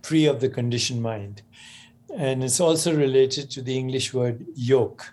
free 0.03 0.27
of 0.27 0.41
the 0.41 0.49
conditioned 0.49 1.03
mind. 1.03 1.43
And 2.17 2.43
it's 2.43 2.61
also 2.61 2.97
related 2.97 3.51
to 3.51 3.63
the 3.63 3.77
English 3.77 4.15
word 4.15 4.47
yoke. 4.55 5.13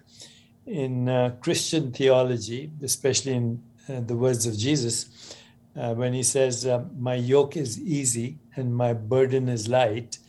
In 0.66 1.10
uh, 1.10 1.36
Christian 1.42 1.92
theology, 1.92 2.72
especially 2.82 3.34
in 3.34 3.62
uh, 3.90 4.00
the 4.00 4.16
words 4.16 4.46
of 4.46 4.58
Jesus, 4.58 5.36
uh, 5.76 5.94
when 5.94 6.14
he 6.14 6.24
says, 6.24 6.66
uh, 6.66 6.86
My 6.98 7.16
yoke 7.16 7.58
is 7.58 7.80
easy 7.82 8.38
and 8.56 8.76
my 8.76 8.94
burden 8.94 9.50
is 9.50 9.68
light, 9.68 10.20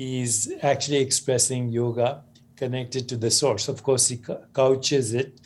he's 0.00 0.50
actually 0.62 0.96
expressing 0.96 1.68
yoga 1.68 2.22
connected 2.56 3.06
to 3.06 3.16
the 3.16 3.30
source. 3.30 3.68
Of 3.68 3.82
course, 3.82 4.08
he 4.08 4.18
couches 4.54 5.12
it 5.12 5.40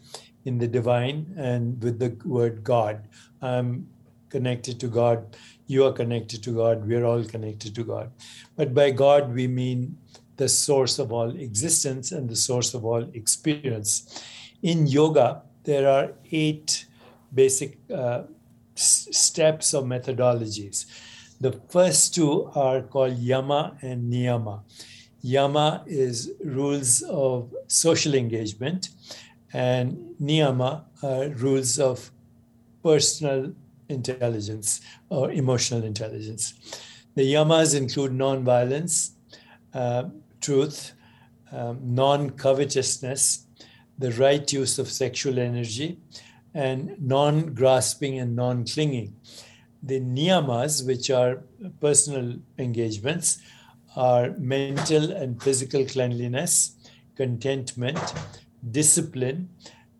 in 0.44 0.58
the 0.58 0.68
divine 0.68 1.34
and 1.36 1.82
with 1.82 1.98
the 1.98 2.10
word 2.24 2.62
God. 2.62 3.08
I'm 3.42 3.88
connected 4.28 4.78
to 4.80 4.86
God. 4.86 5.36
You 5.66 5.86
are 5.86 5.92
connected 5.92 6.42
to 6.44 6.50
God. 6.50 6.86
We're 6.86 7.04
all 7.04 7.24
connected 7.24 7.74
to 7.74 7.82
God. 7.82 8.12
But 8.56 8.74
by 8.74 8.90
God, 8.90 9.34
we 9.34 9.48
mean 9.48 9.98
the 10.36 10.48
source 10.48 10.98
of 11.00 11.12
all 11.12 11.30
existence 11.48 12.12
and 12.12 12.28
the 12.28 12.36
source 12.36 12.74
of 12.74 12.84
all 12.84 13.04
experience. 13.14 14.22
In 14.62 14.86
yoga, 14.86 15.42
there 15.64 15.88
are 15.88 16.12
eight 16.30 16.86
basic 17.32 17.78
uh, 17.92 18.22
s- 18.76 19.08
steps 19.10 19.74
or 19.74 19.82
methodologies. 19.82 20.86
The 21.44 21.60
first 21.68 22.14
two 22.14 22.50
are 22.54 22.80
called 22.80 23.18
yama 23.18 23.76
and 23.82 24.10
niyama. 24.10 24.62
Yama 25.20 25.84
is 25.86 26.32
rules 26.42 27.02
of 27.02 27.52
social 27.66 28.14
engagement, 28.14 28.88
and 29.52 30.14
niyama 30.18 30.84
are 31.02 31.28
rules 31.28 31.78
of 31.78 32.10
personal 32.82 33.52
intelligence 33.90 34.80
or 35.10 35.32
emotional 35.32 35.84
intelligence. 35.84 36.54
The 37.14 37.34
yamas 37.34 37.76
include 37.76 38.12
nonviolence, 38.12 39.10
uh, 39.74 40.04
truth, 40.40 40.94
um, 41.52 41.78
non 41.82 42.30
covetousness, 42.30 43.44
the 43.98 44.12
right 44.12 44.50
use 44.50 44.78
of 44.78 44.90
sexual 44.90 45.38
energy, 45.38 45.98
and 46.54 46.96
non 46.98 47.52
grasping 47.52 48.18
and 48.18 48.34
non 48.34 48.64
clinging. 48.64 49.12
The 49.84 50.00
niyamas, 50.00 50.86
which 50.86 51.10
are 51.10 51.42
personal 51.80 52.38
engagements, 52.58 53.38
are 53.96 54.30
mental 54.38 55.12
and 55.12 55.40
physical 55.42 55.84
cleanliness, 55.84 56.76
contentment, 57.16 57.98
discipline, 58.70 59.50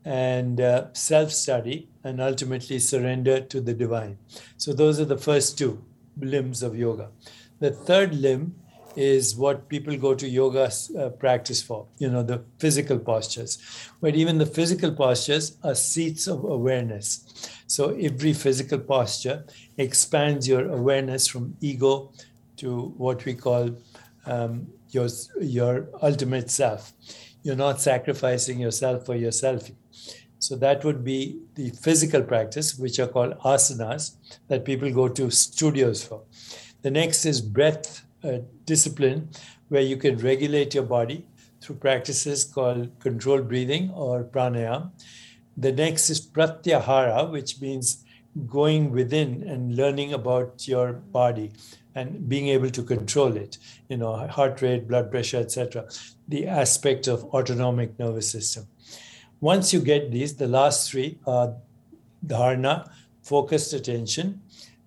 and 0.07 0.61
uh, 0.61 0.93
self 0.95 1.31
study, 1.33 1.91
and 2.03 2.21
ultimately 2.21 2.79
surrender 2.79 3.41
to 3.41 3.61
the 3.61 3.75
divine. 3.75 4.17
So, 4.57 4.73
those 4.73 4.99
are 5.01 5.05
the 5.05 5.19
first 5.19 5.59
two 5.59 5.85
limbs 6.19 6.63
of 6.63 6.77
yoga. 6.77 7.11
The 7.61 7.71
third 7.71 8.15
limb 8.15 8.55
is 8.97 9.37
what 9.37 9.69
people 9.69 9.97
go 9.97 10.15
to 10.15 10.29
yoga 10.29 10.71
uh, 10.99 11.09
practice 11.11 11.63
for, 11.63 11.87
you 11.99 12.09
know, 12.11 12.23
the 12.23 12.45
physical 12.59 12.99
postures. 12.99 13.59
But 14.01 14.15
even 14.15 14.39
the 14.39 14.47
physical 14.47 14.93
postures 14.93 15.57
are 15.63 15.75
seats 15.75 16.27
of 16.27 16.45
awareness. 16.45 17.51
So 17.67 17.91
every 17.91 18.33
physical 18.33 18.79
posture 18.79 19.45
expands 19.79 20.47
your 20.47 20.71
awareness 20.71 21.27
from 21.27 21.57
ego 21.61 22.13
to 22.59 22.95
what 22.97 23.25
we 23.25 23.35
call 23.35 23.77
um, 24.27 24.67
your, 24.91 25.09
your 25.41 25.89
ultimate 26.03 26.51
self. 26.51 26.93
You're 27.43 27.57
not 27.57 27.81
sacrificing 27.81 28.59
yourself 28.61 29.05
for 29.07 29.17
yourself. 29.17 29.71
So 30.39 30.57
that 30.57 30.85
would 30.85 31.05
be 31.05 31.41
the 31.55 31.71
physical 31.71 32.23
practice, 32.23 32.79
which 32.79 32.99
are 32.99 33.07
called 33.07 33.39
asanas, 33.41 34.17
that 34.49 34.65
people 34.65 34.93
go 34.93 35.09
to 35.09 35.31
studios 35.31 36.05
for. 36.05 36.23
The 36.83 36.91
next 36.91 37.25
is 37.25 37.41
breath 37.41 38.05
discipline, 38.65 39.31
where 39.69 39.83
you 39.83 39.97
can 39.97 40.19
regulate 40.19 40.75
your 40.75 40.85
body 40.85 41.27
through 41.61 41.77
practices 41.77 42.45
called 42.45 42.91
controlled 43.01 43.49
breathing 43.49 43.91
or 43.91 44.25
pranayam. 44.25 44.91
The 45.57 45.73
next 45.73 46.11
is 46.11 46.21
pratyahara, 46.21 47.31
which 47.31 47.61
means 47.61 48.05
going 48.47 48.91
within 48.91 49.45
and 49.49 49.77
learning 49.77 50.13
about 50.13 50.67
your 50.67 50.93
body 50.93 51.53
and 51.95 52.29
being 52.29 52.49
able 52.49 52.71
to 52.71 52.83
control 52.83 53.37
it 53.37 53.59
you 53.89 53.97
know 53.97 54.17
heart 54.27 54.61
rate 54.61 54.89
blood 54.89 55.11
pressure 55.11 55.39
etc 55.39 55.87
the 56.29 56.47
aspect 56.47 57.07
of 57.07 57.25
autonomic 57.27 57.97
nervous 57.99 58.29
system 58.29 58.67
once 59.41 59.73
you 59.73 59.81
get 59.81 60.11
these 60.11 60.35
the 60.37 60.49
last 60.49 60.91
three 60.91 61.19
are 61.27 61.55
dharana 62.27 62.91
focused 63.23 63.73
attention 63.73 64.41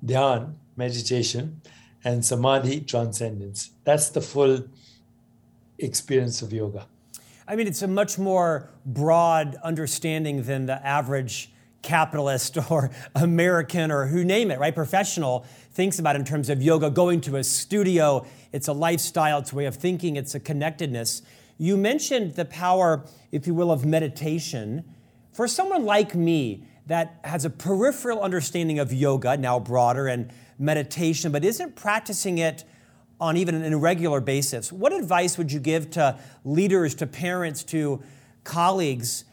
dhyan 0.06 0.54
meditation 0.76 1.62
and 2.04 2.24
samadhi 2.26 2.82
transcendence 2.82 3.72
that's 3.84 4.10
the 4.10 4.22
full 4.22 4.64
experience 5.78 6.42
of 6.42 6.52
yoga 6.54 6.88
i 7.48 7.56
mean 7.56 7.68
it's 7.68 7.82
a 7.82 7.88
much 7.88 8.18
more 8.18 8.70
broad 8.86 9.56
understanding 9.64 10.44
than 10.44 10.66
the 10.66 10.86
average 10.86 11.52
capitalist 11.88 12.58
or 12.72 12.92
American 13.16 13.92
or 13.92 14.08
who 14.08 14.24
name 14.24 14.52
it, 14.52 14.60
right? 14.60 14.76
Professional 14.76 15.46
thinks 15.72 16.00
about 16.00 16.16
in 16.16 16.26
terms 16.26 16.50
of 16.50 16.62
yoga, 16.62 16.90
going 16.90 17.22
to 17.22 17.38
a 17.38 17.44
studio. 17.44 18.26
It's 18.52 18.68
a 18.68 18.74
lifestyle, 18.74 19.40
it's 19.40 19.54
a 19.54 19.56
way 19.56 19.66
of 19.66 19.76
thinking, 19.76 20.16
it's 20.16 20.36
a 20.36 20.40
connectedness. 20.40 21.22
You 21.58 21.78
mentioned 21.78 22.36
the 22.36 22.46
power, 22.46 23.06
if 23.32 23.48
you 23.48 23.54
will, 23.54 23.72
of 23.72 23.86
meditation. 23.86 24.84
For 25.32 25.48
someone 25.48 25.86
like 25.86 26.14
me 26.14 26.66
that 26.88 27.20
has 27.24 27.46
a 27.46 27.50
peripheral 27.50 28.22
understanding 28.22 28.80
of 28.80 28.94
yoga, 28.94 29.38
now 29.38 29.60
broader, 29.60 30.08
and 30.08 30.32
meditation, 30.60 31.32
but 31.32 31.44
isn't 31.46 31.76
practicing 31.76 32.38
it 32.38 32.64
on 33.20 33.36
even 33.38 33.56
an 33.56 33.74
irregular 33.74 34.22
basis, 34.22 34.72
what 34.72 34.94
advice 34.94 35.38
would 35.38 35.52
you 35.52 35.60
give 35.60 35.90
to 35.92 36.18
leaders, 36.44 36.94
to 36.96 37.08
parents, 37.08 37.64
to 37.64 38.02
colleagues 38.44 39.26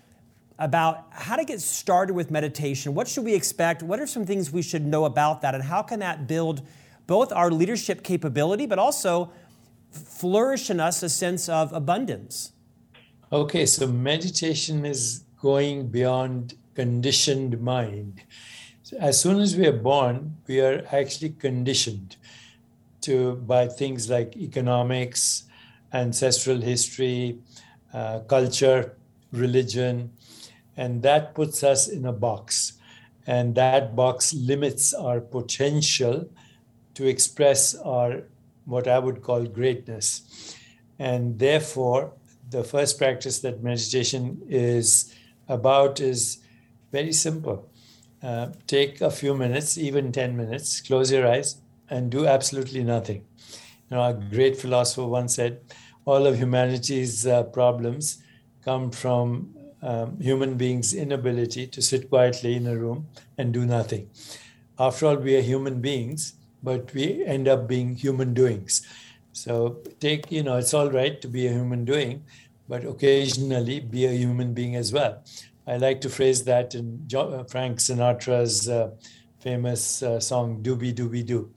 about 0.58 1.06
how 1.10 1.36
to 1.36 1.44
get 1.44 1.60
started 1.60 2.14
with 2.14 2.30
meditation. 2.30 2.94
What 2.94 3.08
should 3.08 3.24
we 3.24 3.34
expect? 3.34 3.82
What 3.82 3.98
are 4.00 4.06
some 4.06 4.24
things 4.24 4.52
we 4.52 4.62
should 4.62 4.84
know 4.84 5.04
about 5.04 5.42
that? 5.42 5.54
And 5.54 5.64
how 5.64 5.82
can 5.82 6.00
that 6.00 6.26
build 6.26 6.62
both 7.06 7.32
our 7.32 7.50
leadership 7.50 8.02
capability, 8.02 8.66
but 8.66 8.78
also 8.78 9.32
flourish 9.90 10.70
in 10.70 10.80
us 10.80 11.02
a 11.02 11.08
sense 11.08 11.48
of 11.48 11.72
abundance? 11.72 12.52
Okay, 13.32 13.66
so 13.66 13.86
meditation 13.86 14.86
is 14.86 15.24
going 15.40 15.88
beyond 15.88 16.54
conditioned 16.74 17.60
mind. 17.60 18.22
As 18.98 19.20
soon 19.20 19.40
as 19.40 19.56
we 19.56 19.66
are 19.66 19.72
born, 19.72 20.36
we 20.46 20.60
are 20.60 20.84
actually 20.92 21.30
conditioned 21.30 22.16
to 23.00 23.36
by 23.36 23.66
things 23.66 24.08
like 24.08 24.36
economics, 24.36 25.44
ancestral 25.92 26.60
history, 26.60 27.38
uh, 27.92 28.20
culture, 28.20 28.96
religion, 29.32 30.10
and 30.76 31.02
that 31.02 31.34
puts 31.34 31.62
us 31.62 31.88
in 31.88 32.06
a 32.06 32.12
box. 32.12 32.74
And 33.26 33.54
that 33.54 33.96
box 33.96 34.34
limits 34.34 34.92
our 34.92 35.20
potential 35.20 36.28
to 36.94 37.06
express 37.06 37.74
our, 37.74 38.22
what 38.64 38.86
I 38.86 38.98
would 38.98 39.22
call 39.22 39.44
greatness. 39.44 40.56
And 40.98 41.38
therefore, 41.38 42.12
the 42.50 42.62
first 42.62 42.98
practice 42.98 43.40
that 43.40 43.62
meditation 43.62 44.42
is 44.48 45.14
about 45.48 46.00
is 46.00 46.38
very 46.92 47.12
simple. 47.12 47.68
Uh, 48.24 48.48
take 48.66 49.02
a 49.02 49.10
few 49.10 49.34
minutes, 49.34 49.76
even 49.76 50.10
10 50.10 50.34
minutes, 50.34 50.80
close 50.80 51.12
your 51.12 51.28
eyes, 51.28 51.60
and 51.90 52.10
do 52.10 52.26
absolutely 52.26 52.82
nothing. 52.82 53.22
You 53.90 53.96
know, 53.98 54.02
a 54.02 54.14
great 54.14 54.56
philosopher 54.56 55.04
once 55.04 55.34
said, 55.34 55.60
all 56.06 56.26
of 56.26 56.38
humanity's 56.38 57.26
uh, 57.26 57.42
problems 57.42 58.22
come 58.64 58.90
from 58.90 59.54
um, 59.82 60.18
human 60.18 60.56
beings' 60.56 60.94
inability 60.94 61.66
to 61.66 61.82
sit 61.82 62.08
quietly 62.08 62.56
in 62.56 62.66
a 62.66 62.74
room 62.74 63.08
and 63.36 63.52
do 63.52 63.66
nothing. 63.66 64.08
After 64.78 65.06
all, 65.06 65.16
we 65.16 65.36
are 65.36 65.42
human 65.42 65.82
beings, 65.82 66.32
but 66.62 66.94
we 66.94 67.22
end 67.26 67.46
up 67.46 67.68
being 67.68 67.94
human 67.94 68.32
doings. 68.32 68.86
So 69.32 69.82
take, 70.00 70.32
you 70.32 70.42
know, 70.42 70.56
it's 70.56 70.72
all 70.72 70.90
right 70.90 71.20
to 71.20 71.28
be 71.28 71.46
a 71.46 71.52
human 71.52 71.84
doing, 71.84 72.24
but 72.70 72.86
occasionally 72.86 73.80
be 73.80 74.06
a 74.06 74.12
human 74.12 74.54
being 74.54 74.76
as 74.76 74.94
well. 74.94 75.22
I 75.66 75.76
like 75.78 76.00
to 76.02 76.10
phrase 76.10 76.44
that 76.44 76.74
in 76.74 77.06
uh, 77.14 77.44
Frank 77.44 77.78
Sinatra's 77.78 78.68
uh, 78.68 78.90
famous 79.38 80.02
uh, 80.02 80.20
song 80.20 80.62
"Doobie 80.62 80.94
Doobie 80.94 81.24
Doo," 81.24 81.50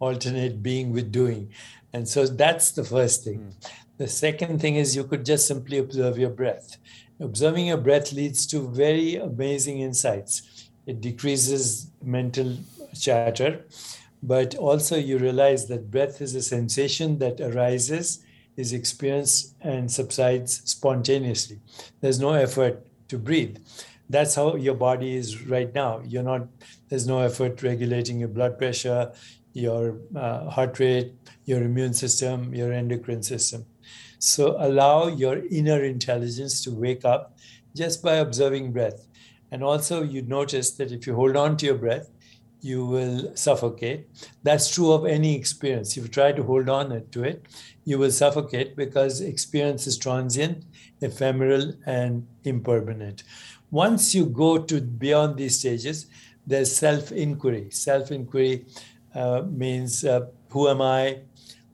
alternate 0.00 0.62
being 0.62 0.92
with 0.92 1.10
doing, 1.10 1.50
and 1.92 2.06
so 2.06 2.26
that's 2.26 2.72
the 2.72 2.84
first 2.84 3.24
thing. 3.24 3.38
Mm. 3.38 3.70
The 3.96 4.08
second 4.08 4.60
thing 4.60 4.76
is 4.76 4.96
you 4.96 5.04
could 5.04 5.24
just 5.24 5.46
simply 5.46 5.78
observe 5.78 6.18
your 6.18 6.30
breath. 6.30 6.76
Observing 7.20 7.66
your 7.66 7.78
breath 7.78 8.12
leads 8.12 8.46
to 8.48 8.68
very 8.68 9.16
amazing 9.16 9.80
insights. 9.80 10.68
It 10.86 11.00
decreases 11.00 11.90
mental 12.02 12.56
chatter, 12.98 13.64
but 14.22 14.56
also 14.56 14.96
you 14.96 15.18
realize 15.18 15.68
that 15.68 15.90
breath 15.90 16.20
is 16.20 16.34
a 16.34 16.42
sensation 16.42 17.18
that 17.20 17.40
arises, 17.40 18.24
is 18.56 18.72
experienced, 18.72 19.54
and 19.60 19.90
subsides 19.90 20.60
spontaneously. 20.68 21.60
There's 22.00 22.18
no 22.18 22.32
effort 22.32 22.86
to 23.08 23.18
breathe. 23.18 23.58
That's 24.08 24.34
how 24.34 24.56
your 24.56 24.74
body 24.74 25.16
is 25.16 25.46
right 25.46 25.74
now. 25.74 26.02
You're 26.06 26.22
not, 26.22 26.46
there's 26.88 27.06
no 27.06 27.20
effort 27.20 27.62
regulating 27.62 28.18
your 28.18 28.28
blood 28.28 28.58
pressure, 28.58 29.12
your 29.54 29.98
uh, 30.14 30.50
heart 30.50 30.78
rate, 30.78 31.12
your 31.44 31.62
immune 31.62 31.94
system, 31.94 32.54
your 32.54 32.72
endocrine 32.72 33.22
system. 33.22 33.64
So 34.18 34.56
allow 34.58 35.08
your 35.08 35.42
inner 35.50 35.82
intelligence 35.82 36.62
to 36.64 36.70
wake 36.70 37.04
up 37.04 37.36
just 37.74 38.02
by 38.02 38.14
observing 38.14 38.72
breath. 38.72 39.06
And 39.50 39.62
also, 39.62 40.02
you 40.02 40.22
notice 40.22 40.70
that 40.72 40.90
if 40.90 41.06
you 41.06 41.14
hold 41.14 41.36
on 41.36 41.56
to 41.58 41.66
your 41.66 41.76
breath, 41.76 42.08
you 42.64 42.86
will 42.86 43.30
suffocate. 43.36 44.08
That's 44.42 44.74
true 44.74 44.92
of 44.92 45.04
any 45.04 45.36
experience. 45.36 45.96
If 45.96 46.04
you 46.04 46.08
try 46.08 46.32
to 46.32 46.42
hold 46.42 46.68
on 46.70 47.04
to 47.10 47.22
it, 47.22 47.44
you 47.84 47.98
will 47.98 48.10
suffocate 48.10 48.74
because 48.74 49.20
experience 49.20 49.86
is 49.86 49.98
transient, 49.98 50.64
ephemeral, 51.02 51.74
and 51.84 52.26
impermanent. 52.44 53.22
Once 53.70 54.14
you 54.14 54.24
go 54.24 54.56
to 54.58 54.80
beyond 54.80 55.36
these 55.36 55.58
stages, 55.58 56.06
there's 56.46 56.74
self 56.74 57.12
inquiry. 57.12 57.68
Self 57.70 58.10
inquiry 58.10 58.66
uh, 59.14 59.42
means 59.42 60.04
uh, 60.04 60.26
who 60.48 60.68
am 60.68 60.80
I? 60.80 61.20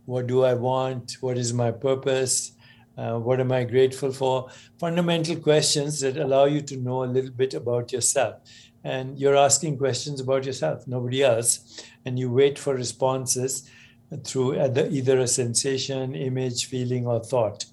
What 0.07 0.27
do 0.27 0.45
I 0.45 0.55
want? 0.55 1.19
What 1.21 1.39
is 1.39 1.53
my 1.53 1.71
purpose? 1.71 2.53
Uh, 2.97 3.19
what 3.19 3.41
am 3.41 3.53
I 3.53 3.65
grateful 3.65 4.13
for? 4.13 4.49
Fundamental 4.79 5.37
questions 5.37 6.01
that 6.01 6.17
allow 6.17 6.45
you 6.45 6.61
to 6.63 6.77
know 6.77 7.05
a 7.05 7.07
little 7.07 7.31
bit 7.31 7.55
about 7.55 7.93
yourself. 7.93 8.35
And 8.83 9.19
you're 9.19 9.37
asking 9.37 9.79
questions 9.79 10.21
about 10.21 10.47
yourself, 10.47 10.87
nobody 10.87 11.23
else. 11.23 11.83
And 12.05 12.19
you 12.19 12.31
wait 12.31 12.59
for 12.59 12.75
responses 12.75 13.69
through 14.25 14.61
either 14.61 15.21
a 15.21 15.27
sensation, 15.27 16.15
image, 16.15 16.67
feeling, 16.67 17.07
or 17.07 17.23
thought. 17.23 17.67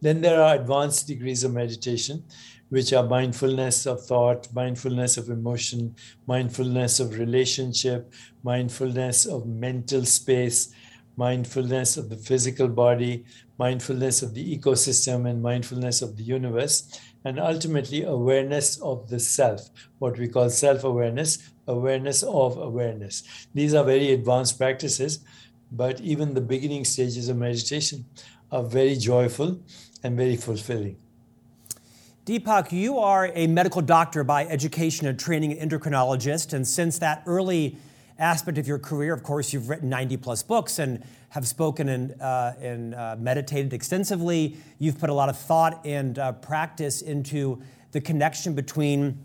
Then 0.00 0.20
there 0.20 0.40
are 0.42 0.54
advanced 0.54 1.06
degrees 1.06 1.44
of 1.44 1.52
meditation, 1.52 2.24
which 2.70 2.92
are 2.92 3.04
mindfulness 3.04 3.86
of 3.86 4.04
thought, 4.06 4.48
mindfulness 4.54 5.16
of 5.16 5.28
emotion, 5.28 5.94
mindfulness 6.26 7.00
of 7.00 7.18
relationship, 7.18 8.12
mindfulness 8.42 9.26
of 9.26 9.46
mental 9.46 10.04
space, 10.06 10.72
mindfulness 11.16 11.98
of 11.98 12.08
the 12.08 12.16
physical 12.16 12.68
body, 12.68 13.24
mindfulness 13.58 14.22
of 14.22 14.32
the 14.32 14.58
ecosystem, 14.58 15.28
and 15.28 15.42
mindfulness 15.42 16.00
of 16.00 16.16
the 16.16 16.22
universe, 16.22 16.98
and 17.24 17.38
ultimately 17.38 18.02
awareness 18.02 18.80
of 18.80 19.08
the 19.08 19.20
self, 19.20 19.70
what 19.98 20.18
we 20.18 20.28
call 20.28 20.50
self 20.50 20.84
awareness, 20.84 21.50
awareness 21.66 22.22
of 22.22 22.56
awareness. 22.56 23.22
These 23.54 23.74
are 23.74 23.84
very 23.84 24.12
advanced 24.12 24.58
practices, 24.58 25.24
but 25.70 26.00
even 26.00 26.34
the 26.34 26.40
beginning 26.40 26.84
stages 26.84 27.28
of 27.28 27.36
meditation 27.36 28.04
are 28.50 28.62
very 28.62 28.96
joyful 28.96 29.60
and 30.02 30.16
very 30.16 30.36
fulfilling. 30.36 30.96
Deepak, 32.24 32.70
you 32.70 32.98
are 32.98 33.32
a 33.34 33.48
medical 33.48 33.82
doctor 33.82 34.22
by 34.22 34.46
education 34.46 35.08
and 35.08 35.18
training, 35.18 35.58
an 35.58 35.68
endocrinologist, 35.68 36.52
and 36.52 36.66
since 36.66 36.98
that 37.00 37.22
early 37.26 37.76
aspect 38.18 38.58
of 38.58 38.66
your 38.66 38.78
career. 38.78 39.12
Of 39.12 39.22
course, 39.22 39.52
you've 39.52 39.68
written 39.68 39.88
90 39.88 40.16
plus 40.18 40.42
books 40.42 40.78
and 40.78 41.02
have 41.30 41.46
spoken 41.46 41.88
and, 41.88 42.20
uh, 42.20 42.52
and 42.60 42.94
uh, 42.94 43.16
meditated 43.18 43.72
extensively. 43.72 44.56
You've 44.78 44.98
put 44.98 45.10
a 45.10 45.14
lot 45.14 45.28
of 45.28 45.38
thought 45.38 45.84
and 45.84 46.18
uh, 46.18 46.32
practice 46.32 47.02
into 47.02 47.62
the 47.92 48.00
connection 48.00 48.54
between 48.54 49.18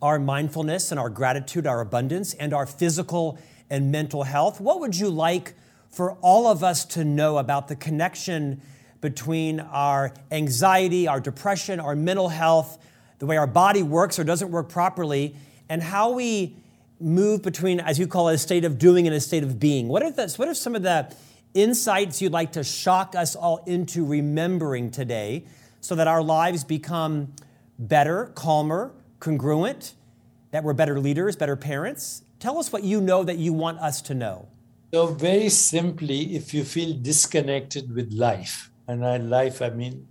our 0.00 0.18
mindfulness 0.18 0.90
and 0.90 1.00
our 1.00 1.10
gratitude, 1.10 1.66
our 1.66 1.80
abundance, 1.80 2.34
and 2.34 2.52
our 2.52 2.66
physical 2.66 3.38
and 3.70 3.90
mental 3.90 4.22
health. 4.22 4.60
What 4.60 4.80
would 4.80 4.96
you 4.96 5.08
like 5.08 5.54
for 5.90 6.12
all 6.20 6.46
of 6.46 6.62
us 6.62 6.84
to 6.84 7.04
know 7.04 7.38
about 7.38 7.68
the 7.68 7.76
connection 7.76 8.60
between 9.00 9.60
our 9.60 10.12
anxiety, 10.30 11.08
our 11.08 11.20
depression, 11.20 11.80
our 11.80 11.96
mental 11.96 12.28
health, 12.28 12.82
the 13.18 13.26
way 13.26 13.36
our 13.36 13.46
body 13.46 13.82
works 13.82 14.18
or 14.18 14.24
doesn't 14.24 14.50
work 14.50 14.68
properly, 14.68 15.34
and 15.68 15.82
how 15.82 16.10
we 16.10 16.56
move 17.00 17.42
between, 17.42 17.80
as 17.80 17.98
you 17.98 18.06
call 18.06 18.28
it, 18.28 18.34
a 18.34 18.38
state 18.38 18.64
of 18.64 18.78
doing 18.78 19.06
and 19.06 19.14
a 19.14 19.20
state 19.20 19.42
of 19.42 19.60
being. 19.60 19.88
What 19.88 20.02
are, 20.02 20.10
the, 20.10 20.32
what 20.36 20.48
are 20.48 20.54
some 20.54 20.74
of 20.74 20.82
the 20.82 21.14
insights 21.54 22.20
you'd 22.20 22.32
like 22.32 22.52
to 22.52 22.64
shock 22.64 23.14
us 23.14 23.34
all 23.34 23.62
into 23.66 24.04
remembering 24.04 24.90
today 24.90 25.44
so 25.80 25.94
that 25.94 26.08
our 26.08 26.22
lives 26.22 26.64
become 26.64 27.32
better, 27.78 28.26
calmer, 28.34 28.92
congruent, 29.20 29.94
that 30.50 30.64
we're 30.64 30.72
better 30.72 30.98
leaders, 30.98 31.36
better 31.36 31.56
parents? 31.56 32.22
Tell 32.38 32.58
us 32.58 32.72
what 32.72 32.84
you 32.84 33.00
know 33.00 33.24
that 33.24 33.38
you 33.38 33.52
want 33.52 33.78
us 33.78 34.00
to 34.02 34.14
know. 34.14 34.48
So, 34.92 35.08
very 35.08 35.48
simply, 35.48 36.36
if 36.36 36.54
you 36.54 36.64
feel 36.64 36.96
disconnected 36.96 37.94
with 37.94 38.12
life, 38.12 38.70
and 38.86 39.00
by 39.00 39.16
life, 39.16 39.60
I 39.60 39.70
mean 39.70 40.06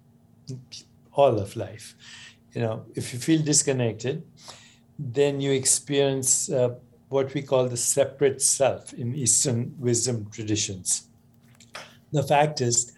all 1.14 1.40
of 1.40 1.56
life, 1.56 1.96
you 2.54 2.62
know, 2.62 2.86
if 2.94 3.14
you 3.14 3.20
feel 3.20 3.42
disconnected, 3.42 4.24
then 4.98 5.42
you 5.42 5.52
experience 5.52 6.50
uh, 6.50 6.76
what 7.10 7.34
we 7.34 7.42
call 7.42 7.68
the 7.68 7.78
separate 7.78 8.42
self 8.42 8.94
in 8.94 9.14
Eastern 9.14 9.76
wisdom 9.78 10.28
traditions. 10.32 11.08
The 12.12 12.24
fact 12.24 12.62
is, 12.62 12.94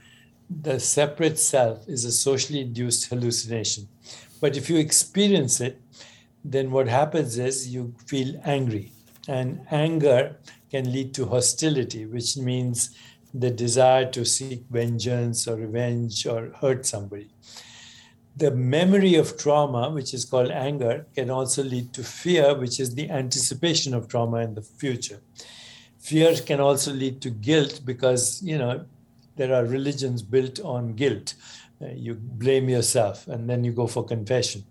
the 0.49 0.79
separate 0.79 1.39
self 1.39 1.87
is 1.89 2.05
a 2.05 2.11
socially 2.11 2.61
induced 2.61 3.09
hallucination. 3.09 3.87
But 4.39 4.55
if 4.55 4.69
you 4.69 4.77
experience 4.77 5.59
it, 5.59 5.81
then 6.45 6.71
what 6.71 6.87
happens 6.87 7.37
is 7.37 7.67
you 7.67 7.93
feel 8.05 8.39
angry. 8.45 8.91
And 9.27 9.61
anger 9.71 10.37
can 10.71 10.91
lead 10.91 11.13
to 11.15 11.25
hostility, 11.25 12.05
which 12.05 12.37
means 12.37 12.95
the 13.33 13.51
desire 13.51 14.09
to 14.11 14.23
seek 14.23 14.63
vengeance 14.69 15.47
or 15.47 15.57
revenge 15.57 16.25
or 16.25 16.51
hurt 16.61 16.85
somebody 16.85 17.29
the 18.37 18.51
memory 18.51 19.15
of 19.15 19.37
trauma, 19.37 19.89
which 19.89 20.13
is 20.13 20.23
called 20.23 20.51
anger, 20.51 21.07
can 21.15 21.29
also 21.29 21.63
lead 21.63 21.91
to 21.93 22.03
fear, 22.03 22.55
which 22.55 22.79
is 22.79 22.93
the 22.93 23.09
anticipation 23.09 23.93
of 23.93 24.07
trauma 24.07 24.37
in 24.37 24.53
the 24.53 24.61
future. 24.61 25.21
Fear 25.99 26.35
can 26.45 26.59
also 26.59 26.93
lead 26.93 27.19
to 27.21 27.29
guilt 27.31 27.81
because, 27.83 28.41
you 28.43 28.57
know, 28.57 28.85
there 29.35 29.53
are 29.53 29.65
religions 29.65 30.21
built 30.21 30.59
on 30.59 30.93
guilt. 30.93 31.33
Uh, 31.81 31.87
you 31.93 32.13
blame 32.15 32.69
yourself 32.69 33.27
and 33.27 33.49
then 33.49 33.63
you 33.63 33.71
go 33.71 33.87
for 33.87 34.03
confession. 34.03 34.63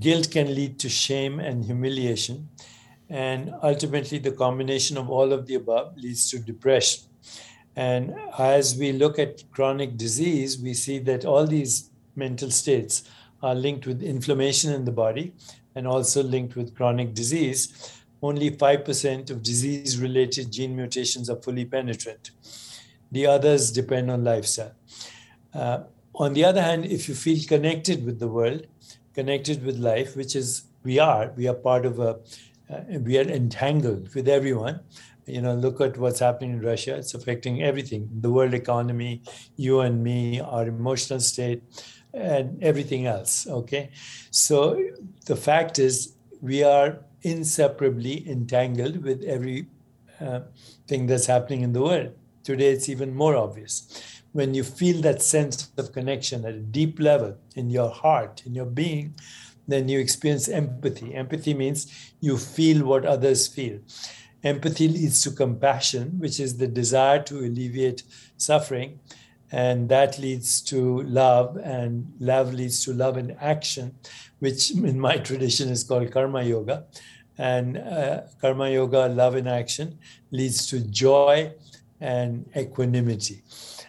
Guilt 0.00 0.30
can 0.30 0.54
lead 0.54 0.78
to 0.80 0.88
shame 0.88 1.40
and 1.40 1.64
humiliation. 1.64 2.48
And 3.08 3.52
ultimately, 3.62 4.18
the 4.18 4.32
combination 4.32 4.96
of 4.96 5.10
all 5.10 5.32
of 5.32 5.46
the 5.46 5.56
above 5.56 5.96
leads 5.96 6.30
to 6.30 6.38
depression. 6.38 7.04
And 7.76 8.14
as 8.38 8.76
we 8.76 8.92
look 8.92 9.18
at 9.18 9.50
chronic 9.52 9.96
disease, 9.96 10.60
we 10.60 10.74
see 10.74 10.98
that 11.00 11.24
all 11.24 11.46
these 11.46 11.90
mental 12.16 12.50
states 12.50 13.04
are 13.42 13.54
linked 13.54 13.86
with 13.86 14.02
inflammation 14.02 14.72
in 14.72 14.84
the 14.84 14.92
body 14.92 15.34
and 15.74 15.86
also 15.86 16.22
linked 16.22 16.56
with 16.56 16.74
chronic 16.74 17.14
disease. 17.14 18.00
Only 18.22 18.50
5% 18.50 19.30
of 19.30 19.42
disease 19.42 19.98
related 19.98 20.50
gene 20.50 20.74
mutations 20.74 21.28
are 21.28 21.36
fully 21.36 21.64
penetrant. 21.64 22.30
The 23.12 23.26
others 23.26 23.70
depend 23.70 24.10
on 24.10 24.24
lifestyle. 24.24 24.74
Uh, 25.52 25.80
on 26.14 26.32
the 26.32 26.44
other 26.44 26.62
hand, 26.62 26.86
if 26.86 27.08
you 27.08 27.14
feel 27.14 27.42
connected 27.46 28.04
with 28.04 28.18
the 28.18 28.28
world, 28.28 28.66
connected 29.14 29.64
with 29.64 29.78
life, 29.78 30.16
which 30.16 30.36
is 30.36 30.64
we 30.84 30.98
are, 30.98 31.32
we 31.36 31.48
are 31.48 31.54
part 31.54 31.84
of 31.86 31.98
a, 31.98 32.18
uh, 32.70 32.80
we 33.00 33.18
are 33.18 33.28
entangled 33.28 34.14
with 34.14 34.28
everyone. 34.28 34.80
You 35.26 35.40
know, 35.40 35.54
look 35.54 35.80
at 35.80 35.96
what's 35.96 36.20
happening 36.20 36.52
in 36.52 36.60
Russia. 36.60 36.96
It's 36.96 37.14
affecting 37.14 37.62
everything 37.62 38.08
the 38.20 38.30
world 38.30 38.54
economy, 38.54 39.22
you 39.56 39.80
and 39.80 40.02
me, 40.02 40.40
our 40.40 40.66
emotional 40.66 41.20
state, 41.20 41.62
and 42.14 42.62
everything 42.62 43.06
else. 43.06 43.46
Okay. 43.46 43.90
So 44.30 44.80
the 45.26 45.36
fact 45.36 45.78
is, 45.78 46.14
we 46.40 46.62
are 46.62 46.98
inseparably 47.22 48.28
entangled 48.28 49.02
with 49.02 49.22
every 49.24 49.66
uh, 50.20 50.40
thing 50.86 51.06
that's 51.06 51.26
happening 51.26 51.62
in 51.62 51.72
the 51.72 51.82
world. 51.82 52.12
Today, 52.42 52.70
it's 52.70 52.88
even 52.88 53.14
more 53.14 53.36
obvious. 53.36 54.20
When 54.32 54.52
you 54.52 54.64
feel 54.64 55.00
that 55.02 55.22
sense 55.22 55.70
of 55.78 55.92
connection 55.92 56.44
at 56.44 56.54
a 56.54 56.58
deep 56.58 57.00
level 57.00 57.36
in 57.56 57.70
your 57.70 57.90
heart, 57.90 58.42
in 58.44 58.54
your 58.54 58.66
being, 58.66 59.14
then 59.66 59.88
you 59.88 59.98
experience 59.98 60.48
empathy. 60.48 61.14
Empathy 61.14 61.54
means 61.54 62.12
you 62.20 62.36
feel 62.36 62.84
what 62.84 63.06
others 63.06 63.46
feel. 63.46 63.78
Empathy 64.42 64.88
leads 64.88 65.22
to 65.22 65.30
compassion, 65.30 66.18
which 66.18 66.38
is 66.38 66.58
the 66.58 66.66
desire 66.66 67.22
to 67.22 67.38
alleviate 67.38 68.02
suffering 68.36 69.00
and 69.62 69.88
that 69.88 70.18
leads 70.18 70.60
to 70.70 71.02
love 71.02 71.56
and 71.76 72.12
love 72.18 72.52
leads 72.60 72.84
to 72.84 72.92
love 72.92 73.16
in 73.16 73.30
action 73.40 73.94
which 74.40 74.70
in 74.92 74.98
my 75.08 75.16
tradition 75.28 75.68
is 75.76 75.84
called 75.84 76.10
karma 76.16 76.42
yoga 76.42 76.78
And 77.36 77.78
uh, 77.78 78.22
karma 78.40 78.70
yoga, 78.70 79.08
love 79.08 79.34
in 79.34 79.46
action, 79.46 79.98
leads 80.30 80.66
to 80.68 80.80
joy 80.80 81.52
and 82.00 82.48
equanimity. 82.56 83.42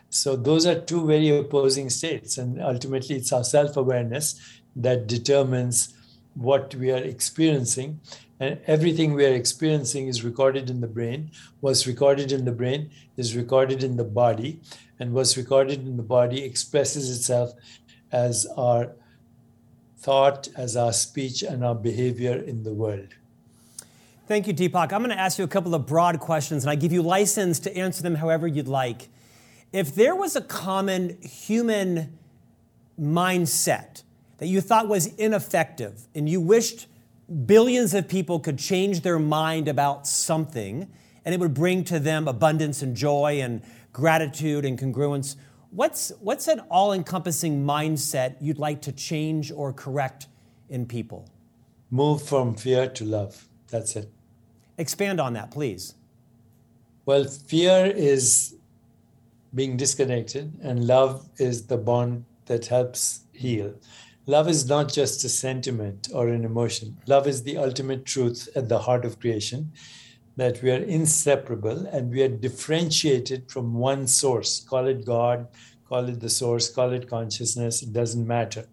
So 0.09 0.35
those 0.35 0.65
are 0.65 0.79
two 0.79 1.05
very 1.05 1.29
opposing 1.37 1.89
states. 1.89 2.37
And 2.37 2.61
ultimately, 2.61 3.17
it's 3.17 3.31
our 3.31 3.43
self 3.43 3.77
awareness 3.77 4.41
that 4.75 5.07
determines 5.07 5.93
what 6.33 6.73
we 6.75 6.91
are 6.91 7.03
experiencing. 7.03 7.99
And 8.39 8.59
everything 8.67 9.13
we 9.13 9.25
are 9.25 9.33
experiencing 9.33 10.07
is 10.07 10.23
recorded 10.23 10.69
in 10.69 10.81
the 10.81 10.87
brain. 10.87 11.31
What's 11.61 11.87
recorded 11.87 12.31
in 12.31 12.45
the 12.45 12.51
brain 12.51 12.89
is 13.15 13.35
recorded 13.35 13.83
in 13.83 13.95
the 13.95 14.03
body. 14.03 14.59
And 14.99 15.13
what's 15.13 15.35
recorded 15.37 15.85
in 15.85 15.97
the 15.97 16.03
body 16.03 16.43
expresses 16.43 17.15
itself 17.15 17.51
as 18.11 18.45
our 18.57 18.91
thought, 19.97 20.47
as 20.55 20.77
our 20.77 20.93
speech, 20.93 21.41
and 21.43 21.65
our 21.65 21.75
behavior 21.75 22.35
in 22.35 22.63
the 22.63 22.73
world. 22.73 23.15
Thank 24.27 24.47
you, 24.47 24.53
Deepak. 24.53 24.93
I'm 24.93 25.01
going 25.01 25.09
to 25.09 25.19
ask 25.19 25.37
you 25.37 25.43
a 25.43 25.47
couple 25.47 25.75
of 25.75 25.85
broad 25.85 26.19
questions, 26.19 26.63
and 26.63 26.71
I 26.71 26.75
give 26.75 26.91
you 26.91 27.01
license 27.01 27.59
to 27.61 27.75
answer 27.75 28.01
them 28.01 28.15
however 28.15 28.47
you'd 28.47 28.67
like. 28.67 29.09
If 29.71 29.93
there 29.93 30.15
was 30.15 30.35
a 30.35 30.41
common 30.41 31.17
human 31.21 32.17
mindset 32.99 34.03
that 34.37 34.47
you 34.47 34.61
thought 34.61 34.87
was 34.87 35.07
ineffective 35.15 36.07
and 36.13 36.29
you 36.29 36.39
wished 36.41 36.87
billions 37.45 37.93
of 37.93 38.07
people 38.07 38.39
could 38.39 38.57
change 38.57 39.01
their 39.01 39.19
mind 39.19 39.67
about 39.67 40.07
something 40.07 40.89
and 41.23 41.33
it 41.33 41.39
would 41.39 41.53
bring 41.53 41.83
to 41.83 41.99
them 41.99 42.27
abundance 42.27 42.81
and 42.81 42.95
joy 42.95 43.39
and 43.41 43.61
gratitude 43.95 44.65
and 44.65 44.77
congruence, 44.77 45.37
what's, 45.71 46.11
what's 46.19 46.49
an 46.49 46.59
all 46.69 46.91
encompassing 46.91 47.65
mindset 47.65 48.35
you'd 48.41 48.59
like 48.59 48.81
to 48.81 48.91
change 48.91 49.53
or 49.53 49.71
correct 49.71 50.27
in 50.67 50.85
people? 50.85 51.29
Move 51.89 52.21
from 52.21 52.55
fear 52.55 52.89
to 52.89 53.05
love. 53.05 53.47
That's 53.69 53.95
it. 53.95 54.11
Expand 54.77 55.21
on 55.21 55.31
that, 55.33 55.49
please. 55.49 55.95
Well, 57.05 57.23
fear 57.23 57.85
is 57.85 58.55
being 59.53 59.77
disconnected, 59.77 60.51
and 60.61 60.85
love 60.85 61.29
is 61.37 61.67
the 61.67 61.77
bond 61.77 62.25
that 62.47 62.65
helps 62.65 63.21
heal. 63.31 63.75
Love 64.25 64.49
is 64.49 64.67
not 64.67 64.91
just 64.91 65.23
a 65.23 65.29
sentiment 65.29 66.09
or 66.13 66.27
an 66.27 66.43
emotion. 66.43 66.97
Love 67.07 67.27
is 67.27 67.43
the 67.43 67.55
ultimate 67.55 68.03
truth 68.05 68.49
at 68.57 68.67
the 68.67 68.79
heart 68.79 69.05
of 69.05 69.21
creation 69.21 69.71
that 70.37 70.61
we 70.61 70.71
are 70.71 70.83
inseparable 70.83 71.85
and 71.87 72.11
we 72.11 72.21
are 72.23 72.27
differentiated 72.27 73.49
from 73.49 73.73
one 73.73 74.07
source. 74.07 74.63
Call 74.63 74.87
it 74.87 75.05
God, 75.05 75.47
call 75.87 76.09
it 76.09 76.19
the 76.19 76.29
source, 76.29 76.69
call 76.69 76.91
it 76.91 77.09
consciousness, 77.09 77.81
it 77.81 77.93
doesn't 77.93 78.27
matter. 78.27 78.65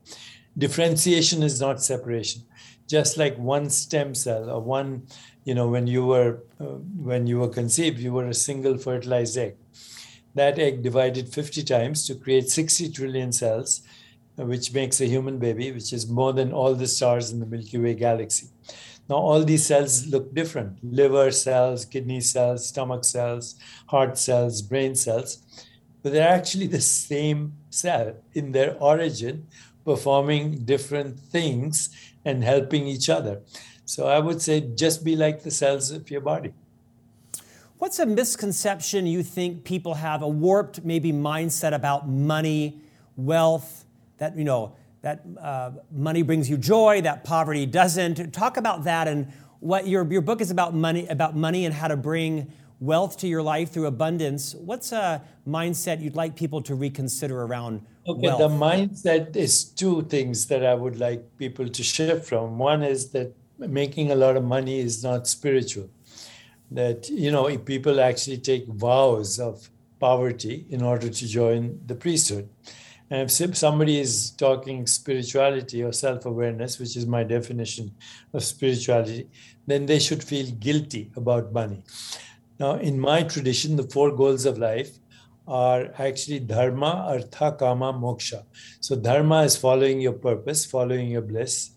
Differentiation 0.58 1.42
is 1.42 1.60
not 1.60 1.82
separation. 1.82 2.42
Just 2.88 3.16
like 3.16 3.38
one 3.38 3.70
stem 3.70 4.14
cell 4.14 4.50
or 4.50 4.60
one 4.60 5.06
you 5.44 5.54
know 5.54 5.68
when 5.68 5.86
you 5.86 6.06
were 6.06 6.42
uh, 6.60 6.78
when 7.10 7.26
you 7.26 7.38
were 7.38 7.48
conceived 7.48 7.98
you 7.98 8.12
were 8.12 8.28
a 8.28 8.34
single 8.34 8.78
fertilized 8.78 9.36
egg 9.36 9.56
that 10.34 10.58
egg 10.58 10.82
divided 10.82 11.28
50 11.28 11.62
times 11.64 12.06
to 12.06 12.14
create 12.14 12.48
60 12.48 12.90
trillion 12.90 13.32
cells 13.32 13.82
uh, 14.38 14.44
which 14.44 14.72
makes 14.72 15.00
a 15.00 15.06
human 15.06 15.38
baby 15.38 15.72
which 15.72 15.92
is 15.92 16.08
more 16.08 16.32
than 16.32 16.52
all 16.52 16.74
the 16.74 16.86
stars 16.86 17.32
in 17.32 17.40
the 17.40 17.46
milky 17.46 17.78
way 17.78 17.94
galaxy 17.94 18.48
now 19.08 19.16
all 19.16 19.44
these 19.44 19.66
cells 19.66 20.06
look 20.06 20.34
different. 20.34 20.78
Liver 20.82 21.30
cells 21.30 21.84
kidney 21.84 22.20
cells 22.20 22.68
stomach 22.68 23.04
cells 23.04 23.56
heart 23.86 24.16
cells 24.16 24.62
brain 24.62 24.94
cells. 24.94 25.38
But 26.02 26.12
they're 26.12 26.28
actually 26.28 26.66
the 26.66 26.80
same 26.80 27.54
cell 27.70 28.14
in 28.34 28.52
their 28.52 28.76
origin 28.78 29.46
performing 29.84 30.64
different 30.64 31.18
things 31.18 31.90
and 32.24 32.42
helping 32.42 32.86
each 32.86 33.08
other. 33.08 33.40
So 33.84 34.06
I 34.06 34.18
would 34.18 34.40
say 34.40 34.60
just 34.60 35.04
be 35.04 35.16
like 35.16 35.42
the 35.42 35.50
cells 35.50 35.90
of 35.90 36.10
your 36.10 36.20
body. 36.20 36.52
What's 37.78 37.98
a 37.98 38.06
misconception 38.06 39.06
you 39.06 39.24
think 39.24 39.64
people 39.64 39.94
have, 39.94 40.22
a 40.22 40.28
warped 40.28 40.84
maybe 40.84 41.12
mindset 41.12 41.74
about 41.74 42.08
money, 42.08 42.80
wealth, 43.16 43.84
that, 44.18 44.38
you 44.38 44.44
know, 44.44 44.76
that 45.02 45.24
uh, 45.40 45.72
money 45.90 46.22
brings 46.22 46.48
you 46.48 46.56
joy, 46.56 47.02
that 47.02 47.24
poverty 47.24 47.66
doesn't? 47.66 48.32
Talk 48.32 48.56
about 48.56 48.84
that 48.84 49.08
and 49.08 49.32
what 49.60 49.86
your, 49.86 50.10
your 50.10 50.22
book 50.22 50.40
is 50.40 50.50
about 50.50 50.74
money, 50.74 51.06
about 51.08 51.36
money 51.36 51.66
and 51.66 51.74
how 51.74 51.88
to 51.88 51.96
bring 51.96 52.52
wealth 52.80 53.16
to 53.18 53.28
your 53.28 53.42
life 53.42 53.70
through 53.72 53.86
abundance. 53.86 54.54
What's 54.54 54.90
a 54.90 55.22
mindset 55.46 56.02
you'd 56.02 56.16
like 56.16 56.34
people 56.34 56.60
to 56.62 56.74
reconsider 56.74 57.42
around 57.42 57.86
Okay, 58.08 58.26
wealth? 58.26 58.38
the 58.38 58.48
mindset 58.48 59.36
is 59.36 59.64
two 59.64 60.02
things 60.02 60.46
that 60.48 60.66
I 60.66 60.74
would 60.74 60.98
like 60.98 61.36
people 61.36 61.68
to 61.68 61.82
shift 61.82 62.26
from. 62.26 62.58
One 62.58 62.82
is 62.82 63.10
that 63.10 63.34
making 63.58 64.10
a 64.10 64.16
lot 64.16 64.36
of 64.36 64.42
money 64.42 64.80
is 64.80 65.04
not 65.04 65.28
spiritual. 65.28 65.88
That, 66.72 67.08
you 67.08 67.30
know, 67.30 67.56
people 67.58 68.00
actually 68.00 68.38
take 68.38 68.66
vows 68.66 69.38
of 69.38 69.68
poverty 70.00 70.66
in 70.70 70.82
order 70.82 71.08
to 71.08 71.28
join 71.28 71.78
the 71.86 71.94
priesthood. 71.94 72.48
And 73.12 73.30
if 73.30 73.56
somebody 73.58 74.00
is 74.00 74.30
talking 74.30 74.86
spirituality 74.86 75.82
or 75.82 75.92
self 75.92 76.24
awareness, 76.24 76.78
which 76.78 76.96
is 76.96 77.04
my 77.06 77.22
definition 77.22 77.94
of 78.32 78.42
spirituality, 78.42 79.28
then 79.66 79.84
they 79.84 79.98
should 79.98 80.24
feel 80.24 80.50
guilty 80.52 81.12
about 81.14 81.52
money. 81.52 81.82
Now, 82.58 82.76
in 82.76 82.98
my 82.98 83.22
tradition, 83.24 83.76
the 83.76 83.82
four 83.82 84.12
goals 84.12 84.46
of 84.46 84.56
life 84.56 84.92
are 85.46 85.90
actually 85.98 86.40
dharma, 86.40 87.04
artha, 87.06 87.54
kama, 87.58 87.92
moksha. 87.92 88.44
So, 88.80 88.96
dharma 88.96 89.42
is 89.42 89.58
following 89.58 90.00
your 90.00 90.14
purpose, 90.14 90.64
following 90.64 91.10
your 91.10 91.20
bliss. 91.20 91.72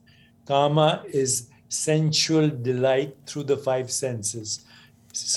Kama 0.47 1.03
is 1.11 1.49
sensual 1.67 2.47
delight 2.47 3.13
through 3.27 3.43
the 3.43 3.57
five 3.57 3.91
senses 3.91 4.63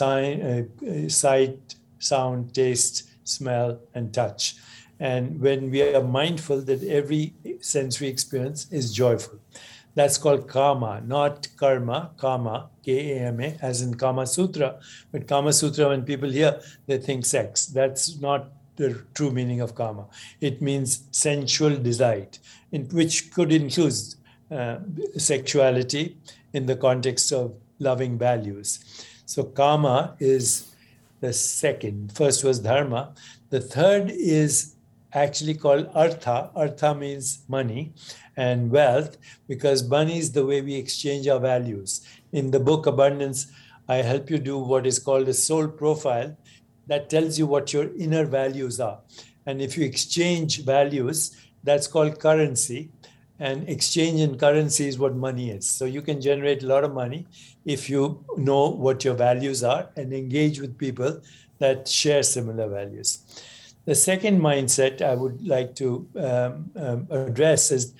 uh, 0.01 0.63
sight, 1.09 1.75
sound, 1.99 2.55
taste, 2.55 3.11
smell, 3.25 3.81
and 3.95 4.15
touch. 4.15 4.55
And 5.01 5.41
when 5.41 5.71
we 5.71 5.83
are 5.83 6.03
mindful 6.03 6.61
that 6.63 6.83
every 6.83 7.35
sensory 7.61 8.09
experience 8.09 8.67
is 8.71 8.93
joyful, 8.93 9.39
that's 9.95 10.19
called 10.19 10.49
kama, 10.49 11.03
not 11.07 11.49
karma, 11.57 12.11
kama, 12.19 12.69
K 12.85 13.19
A 13.19 13.27
M 13.27 13.41
A, 13.41 13.57
as 13.61 13.83
in 13.83 13.95
Kama 13.95 14.27
Sutra. 14.27 14.79
But 15.11 15.27
Kama 15.27 15.53
Sutra, 15.53 15.89
when 15.89 16.05
people 16.05 16.31
hear, 16.31 16.61
they 16.87 16.99
think 16.99 17.27
sex. 17.27 17.67
That's 17.67 18.21
not 18.21 18.49
the 18.77 19.03
true 19.15 19.33
meaning 19.33 19.61
of 19.61 19.75
kama. 19.75 20.07
It 20.41 20.63
means 20.63 21.03
sensual 21.11 21.77
delight, 21.77 22.39
in, 22.71 22.87
which 22.89 23.33
could 23.33 23.53
include 23.53 23.95
uh, 24.53 24.79
sexuality 25.17 26.17
in 26.53 26.67
the 26.67 26.77
context 26.77 27.33
of 27.33 27.55
loving 27.81 28.17
values. 28.17 28.79
So, 29.27 29.43
kama 29.43 30.15
is 30.21 30.75
the 31.21 31.33
second. 31.33 32.13
First 32.13 32.45
was 32.45 32.61
dharma. 32.61 33.15
The 33.51 33.61
third 33.61 34.13
is 34.13 34.77
actually 35.13 35.55
called 35.55 35.91
artha. 35.95 36.51
Artha 36.55 36.95
means 36.95 37.45
money 37.49 37.93
and 38.37 38.71
wealth 38.71 39.17
because 39.49 39.89
money 39.89 40.19
is 40.19 40.33
the 40.33 40.45
way 40.45 40.61
we 40.61 40.75
exchange 40.75 41.27
our 41.29 41.41
values. 41.41 42.07
In 42.33 42.51
the 42.51 42.61
book 42.61 42.87
Abundance, 42.87 43.51
I 43.89 43.97
help 43.97 44.31
you 44.31 44.39
do 44.39 44.59
what 44.59 44.87
is 44.87 44.99
called 44.99 45.29
a 45.29 45.35
soul 45.35 45.67
profile 45.69 46.37
that 46.87 47.09
tells 47.09 47.39
you 47.39 47.47
what 47.47 47.73
your 47.73 47.95
inner 47.97 48.25
values 48.25 48.81
are. 48.81 49.01
And 49.47 49.63
if 49.63 49.79
you 49.79 49.85
exchange 49.85 50.65
values, 50.65 51.37
that's 51.65 51.87
called 51.87 52.21
currency 52.21 52.91
and 53.39 53.69
exchange 53.69 54.21
in 54.21 54.37
currency 54.37 54.89
is 54.89 54.99
what 54.99 55.15
money 55.15 55.51
is. 55.51 55.69
So 55.69 55.85
you 55.85 56.03
can 56.03 56.21
generate 56.21 56.63
a 56.63 56.67
lot 56.67 56.85
of 56.85 56.93
money 56.93 57.27
if 57.65 57.89
you 57.89 58.25
know 58.37 58.71
what 58.71 59.05
your 59.05 59.15
values 59.15 59.63
are 59.63 59.91
and 59.97 60.13
engage 60.13 60.61
with 60.61 60.77
people 60.77 61.21
that 61.59 61.89
share 61.89 62.23
similar 62.23 62.69
values. 62.69 63.19
The 63.89 63.95
second 63.95 64.39
mindset 64.39 65.01
I 65.01 65.15
would 65.15 65.49
like 65.49 65.75
to 65.77 66.07
um, 66.15 66.71
um, 66.77 67.07
address 67.11 67.71
is 67.71 67.95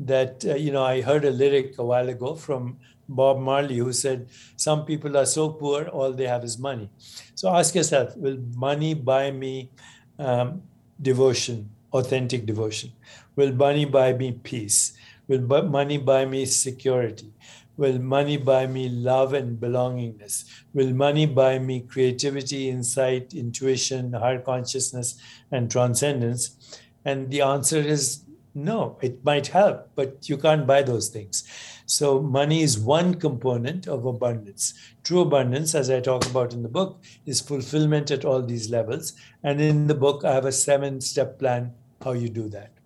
that, 0.00 0.44
uh, 0.44 0.54
you 0.54 0.70
know, 0.70 0.84
I 0.84 1.00
heard 1.00 1.24
a 1.24 1.30
lyric 1.30 1.78
a 1.78 1.82
while 1.82 2.10
ago 2.10 2.34
from 2.34 2.78
Bob 3.08 3.38
Marley 3.38 3.78
who 3.78 3.94
said, 3.94 4.28
Some 4.56 4.84
people 4.84 5.16
are 5.16 5.24
so 5.24 5.48
poor, 5.48 5.86
all 5.86 6.12
they 6.12 6.26
have 6.26 6.44
is 6.44 6.58
money. 6.58 6.90
So 7.34 7.48
ask 7.56 7.74
yourself, 7.74 8.14
will 8.18 8.36
money 8.54 8.92
buy 8.92 9.30
me 9.30 9.70
um, 10.18 10.60
devotion, 11.00 11.70
authentic 11.94 12.44
devotion? 12.44 12.92
Will 13.34 13.54
money 13.54 13.86
buy 13.86 14.12
me 14.12 14.32
peace? 14.32 14.92
Will 15.26 15.40
money 15.62 15.96
buy 15.96 16.26
me 16.26 16.44
security? 16.44 17.32
Will 17.80 17.98
money 17.98 18.36
buy 18.36 18.66
me 18.66 18.90
love 18.90 19.32
and 19.32 19.58
belongingness? 19.58 20.44
Will 20.74 20.92
money 20.92 21.24
buy 21.24 21.58
me 21.58 21.80
creativity, 21.80 22.68
insight, 22.68 23.32
intuition, 23.32 24.12
higher 24.12 24.38
consciousness, 24.38 25.18
and 25.50 25.70
transcendence? 25.70 26.78
And 27.06 27.30
the 27.30 27.40
answer 27.40 27.78
is 27.78 28.24
no. 28.54 28.98
It 29.00 29.24
might 29.24 29.46
help, 29.46 29.88
but 29.94 30.28
you 30.28 30.36
can't 30.36 30.66
buy 30.66 30.82
those 30.82 31.08
things. 31.08 31.44
So, 31.86 32.20
money 32.20 32.60
is 32.60 32.78
one 32.78 33.14
component 33.14 33.88
of 33.88 34.04
abundance. 34.04 34.74
True 35.02 35.22
abundance, 35.22 35.74
as 35.74 35.88
I 35.88 36.00
talk 36.00 36.26
about 36.26 36.52
in 36.52 36.62
the 36.62 36.68
book, 36.68 37.02
is 37.24 37.40
fulfillment 37.40 38.10
at 38.10 38.26
all 38.26 38.42
these 38.42 38.68
levels. 38.68 39.14
And 39.42 39.58
in 39.58 39.86
the 39.86 39.94
book, 39.94 40.22
I 40.22 40.34
have 40.34 40.44
a 40.44 40.52
seven 40.52 41.00
step 41.00 41.38
plan 41.38 41.72
how 42.04 42.12
you 42.12 42.28
do 42.28 42.50
that. 42.50 42.79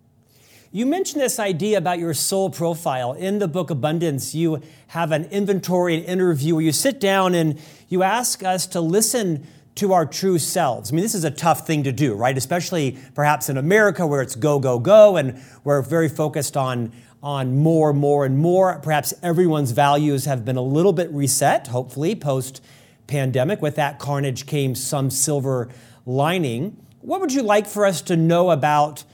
You 0.74 0.86
mentioned 0.86 1.22
this 1.22 1.38
idea 1.38 1.78
about 1.78 2.00
your 2.00 2.14
soul 2.14 2.50
profile. 2.50 3.12
In 3.12 3.38
the 3.38 3.46
book 3.46 3.70
Abundance, 3.70 4.34
you 4.34 4.60
have 4.88 5.12
an 5.12 5.26
inventory, 5.26 5.94
an 5.94 6.02
interview 6.02 6.56
where 6.56 6.64
you 6.64 6.72
sit 6.72 6.98
down 6.98 7.32
and 7.32 7.60
you 7.88 8.02
ask 8.02 8.42
us 8.42 8.66
to 8.66 8.80
listen 8.80 9.46
to 9.76 9.92
our 9.92 10.04
true 10.04 10.36
selves. 10.36 10.90
I 10.90 10.96
mean, 10.96 11.04
this 11.04 11.14
is 11.14 11.22
a 11.22 11.30
tough 11.30 11.64
thing 11.64 11.84
to 11.84 11.92
do, 11.92 12.14
right? 12.14 12.36
Especially 12.36 12.98
perhaps 13.14 13.48
in 13.48 13.56
America 13.56 14.04
where 14.04 14.20
it's 14.20 14.34
go, 14.34 14.58
go, 14.58 14.80
go, 14.80 15.16
and 15.16 15.40
we're 15.62 15.80
very 15.80 16.08
focused 16.08 16.56
on, 16.56 16.90
on 17.22 17.56
more, 17.56 17.92
more, 17.92 18.24
and 18.24 18.36
more. 18.36 18.80
Perhaps 18.80 19.14
everyone's 19.22 19.70
values 19.70 20.24
have 20.24 20.44
been 20.44 20.56
a 20.56 20.60
little 20.60 20.92
bit 20.92 21.08
reset, 21.12 21.68
hopefully, 21.68 22.16
post 22.16 22.60
pandemic. 23.06 23.62
With 23.62 23.76
that 23.76 24.00
carnage 24.00 24.44
came 24.44 24.74
some 24.74 25.08
silver 25.08 25.68
lining. 26.04 26.84
What 27.00 27.20
would 27.20 27.32
you 27.32 27.44
like 27.44 27.68
for 27.68 27.86
us 27.86 28.02
to 28.02 28.16
know 28.16 28.50
about 28.50 29.04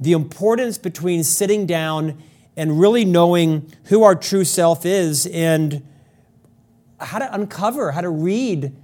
the 0.00 0.12
importance 0.12 0.78
between 0.78 1.24
sitting 1.24 1.66
down 1.66 2.22
and 2.56 2.80
really 2.80 3.04
knowing 3.04 3.72
who 3.84 4.02
our 4.02 4.14
true 4.14 4.44
self 4.44 4.84
is 4.84 5.26
and 5.26 5.86
how 7.00 7.18
to 7.18 7.32
uncover, 7.32 7.92
how 7.92 8.00
to 8.00 8.08
read 8.08 8.74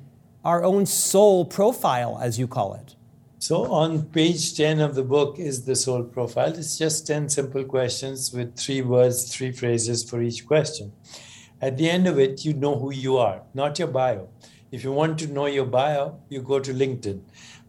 our 0.44 0.62
own 0.62 0.87
soul 0.87 1.44
profile, 1.44 2.18
as 2.22 2.38
you 2.38 2.46
call 2.46 2.74
it? 2.74 2.94
So, 3.38 3.70
on 3.70 4.05
page 4.05 4.57
10 4.57 4.81
of 4.81 4.94
the 4.94 5.03
book 5.03 5.38
is 5.38 5.64
the 5.64 5.77
soul 5.77 6.03
profile. 6.05 6.55
It's 6.55 6.79
just 6.79 7.07
10 7.07 7.29
simple 7.29 7.64
questions 7.64 8.33
with 8.33 8.57
three 8.57 8.81
words, 8.81 9.35
three 9.35 9.53
phrases 9.53 10.03
for 10.09 10.22
each 10.22 10.46
question. 10.46 10.92
At 11.61 11.77
the 11.77 11.90
end 11.90 12.07
of 12.07 12.18
it, 12.18 12.44
you 12.44 12.55
know 12.55 12.79
who 12.79 12.92
you 12.92 13.18
are, 13.18 13.42
not 13.53 13.79
your 13.79 13.88
bio. 13.88 14.29
If 14.70 14.83
you 14.83 14.92
want 14.92 15.18
to 15.20 15.27
know 15.27 15.46
your 15.46 15.66
bio, 15.66 16.20
you 16.29 16.40
go 16.42 16.59
to 16.59 16.72
LinkedIn. 16.72 17.20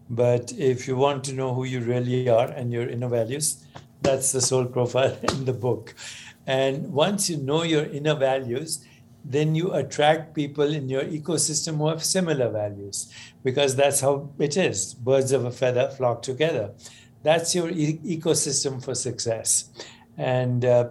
But 0.08 0.52
if 0.52 0.86
you 0.86 0.96
want 0.96 1.24
to 1.24 1.32
know 1.32 1.54
who 1.54 1.64
you 1.64 1.80
really 1.80 2.28
are 2.28 2.46
and 2.48 2.72
your 2.72 2.88
inner 2.88 3.08
values, 3.08 3.64
that's 4.02 4.32
the 4.32 4.40
soul 4.40 4.66
profile 4.66 5.16
in 5.22 5.44
the 5.44 5.52
book. 5.52 5.94
And 6.46 6.92
once 6.92 7.28
you 7.28 7.38
know 7.38 7.62
your 7.62 7.84
inner 7.84 8.14
values, 8.14 8.84
then 9.24 9.56
you 9.56 9.72
attract 9.72 10.34
people 10.34 10.72
in 10.72 10.88
your 10.88 11.02
ecosystem 11.02 11.78
who 11.78 11.88
have 11.88 12.04
similar 12.04 12.48
values 12.48 13.12
because 13.42 13.74
that's 13.74 14.00
how 14.00 14.30
it 14.38 14.56
is. 14.56 14.94
Birds 14.94 15.32
of 15.32 15.44
a 15.44 15.50
feather 15.50 15.90
flock 15.90 16.22
together. 16.22 16.72
That's 17.24 17.52
your 17.52 17.68
e- 17.70 17.98
ecosystem 18.04 18.82
for 18.82 18.94
success. 18.94 19.70
And 20.16 20.64
uh, 20.64 20.90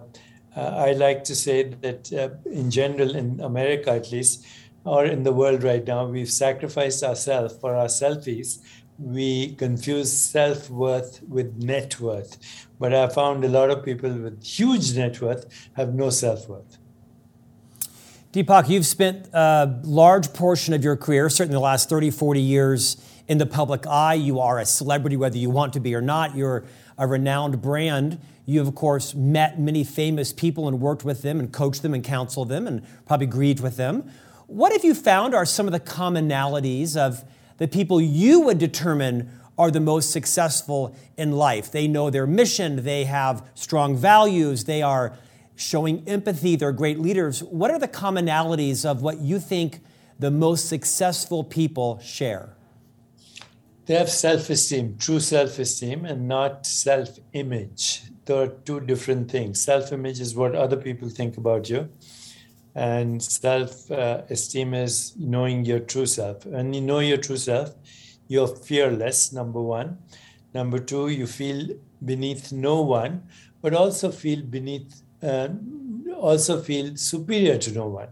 uh, 0.54 0.60
I 0.60 0.92
like 0.92 1.24
to 1.24 1.34
say 1.34 1.62
that 1.80 2.12
uh, 2.12 2.50
in 2.50 2.70
general, 2.70 3.16
in 3.16 3.40
America 3.40 3.92
at 3.92 4.12
least, 4.12 4.46
or 4.84 5.06
in 5.06 5.22
the 5.22 5.32
world 5.32 5.62
right 5.62 5.84
now, 5.84 6.06
we've 6.06 6.30
sacrificed 6.30 7.02
ourselves 7.02 7.56
for 7.56 7.74
our 7.74 7.86
selfies 7.86 8.60
we 8.98 9.54
confuse 9.54 10.12
self 10.12 10.70
worth 10.70 11.22
with 11.28 11.62
net 11.62 12.00
worth. 12.00 12.66
But 12.78 12.94
I 12.94 13.08
found 13.08 13.44
a 13.44 13.48
lot 13.48 13.70
of 13.70 13.84
people 13.84 14.10
with 14.10 14.42
huge 14.42 14.96
net 14.96 15.20
worth 15.20 15.46
have 15.74 15.94
no 15.94 16.10
self 16.10 16.48
worth. 16.48 16.78
Deepak, 18.32 18.68
you've 18.68 18.86
spent 18.86 19.28
a 19.32 19.80
large 19.82 20.32
portion 20.34 20.74
of 20.74 20.84
your 20.84 20.96
career, 20.96 21.30
certainly 21.30 21.54
the 21.54 21.60
last 21.60 21.88
30, 21.88 22.10
40 22.10 22.40
years, 22.40 22.96
in 23.28 23.38
the 23.38 23.46
public 23.46 23.86
eye. 23.86 24.14
You 24.14 24.40
are 24.40 24.58
a 24.58 24.66
celebrity, 24.66 25.16
whether 25.16 25.38
you 25.38 25.48
want 25.50 25.72
to 25.72 25.80
be 25.80 25.94
or 25.94 26.02
not. 26.02 26.36
You're 26.36 26.64
a 26.98 27.06
renowned 27.06 27.62
brand. 27.62 28.20
You 28.44 28.60
of 28.60 28.74
course, 28.74 29.14
met 29.14 29.58
many 29.58 29.84
famous 29.84 30.32
people 30.32 30.68
and 30.68 30.80
worked 30.80 31.04
with 31.04 31.22
them 31.22 31.40
and 31.40 31.52
coached 31.52 31.82
them 31.82 31.94
and 31.94 32.04
counseled 32.04 32.48
them 32.48 32.66
and 32.66 32.86
probably 33.06 33.26
grieved 33.26 33.60
with 33.60 33.76
them. 33.76 34.10
What 34.46 34.70
have 34.72 34.84
you 34.84 34.94
found 34.94 35.34
are 35.34 35.44
some 35.44 35.66
of 35.66 35.72
the 35.72 35.80
commonalities 35.80 36.96
of 36.96 37.24
the 37.58 37.68
people 37.68 38.00
you 38.00 38.40
would 38.40 38.58
determine 38.58 39.30
are 39.58 39.70
the 39.70 39.80
most 39.80 40.10
successful 40.10 40.94
in 41.16 41.32
life. 41.32 41.72
They 41.72 41.88
know 41.88 42.10
their 42.10 42.26
mission, 42.26 42.84
they 42.84 43.04
have 43.04 43.48
strong 43.54 43.96
values, 43.96 44.64
they 44.64 44.82
are 44.82 45.16
showing 45.54 46.06
empathy, 46.06 46.56
they're 46.56 46.72
great 46.72 46.98
leaders. 46.98 47.42
What 47.42 47.70
are 47.70 47.78
the 47.78 47.88
commonalities 47.88 48.84
of 48.84 49.00
what 49.00 49.20
you 49.20 49.40
think 49.40 49.80
the 50.18 50.30
most 50.30 50.68
successful 50.68 51.42
people 51.42 51.98
share? 52.00 52.54
They 53.86 53.94
have 53.94 54.10
self 54.10 54.50
esteem, 54.50 54.96
true 54.98 55.20
self 55.20 55.58
esteem, 55.58 56.04
and 56.04 56.28
not 56.28 56.66
self 56.66 57.18
image. 57.32 58.02
There 58.24 58.42
are 58.42 58.48
two 58.48 58.80
different 58.80 59.30
things. 59.30 59.60
Self 59.60 59.92
image 59.92 60.20
is 60.20 60.34
what 60.34 60.54
other 60.54 60.76
people 60.76 61.08
think 61.08 61.36
about 61.36 61.70
you 61.70 61.88
and 62.76 63.22
self 63.22 63.90
uh, 63.90 64.20
esteem 64.28 64.74
is 64.74 65.14
knowing 65.18 65.64
your 65.64 65.80
true 65.80 66.04
self. 66.04 66.44
And 66.44 66.74
you 66.74 66.82
know 66.82 66.98
your 66.98 67.16
true 67.16 67.38
self, 67.38 67.74
you're 68.28 68.48
fearless, 68.48 69.32
number 69.32 69.62
one. 69.62 69.98
Number 70.52 70.78
two, 70.78 71.08
you 71.08 71.26
feel 71.26 71.70
beneath 72.04 72.52
no 72.52 72.82
one, 72.82 73.22
but 73.62 73.72
also 73.72 74.10
feel 74.12 74.42
beneath, 74.42 75.02
uh, 75.22 75.48
also 76.18 76.60
feel 76.60 76.94
superior 76.96 77.56
to 77.56 77.72
no 77.72 77.86
one. 77.86 78.08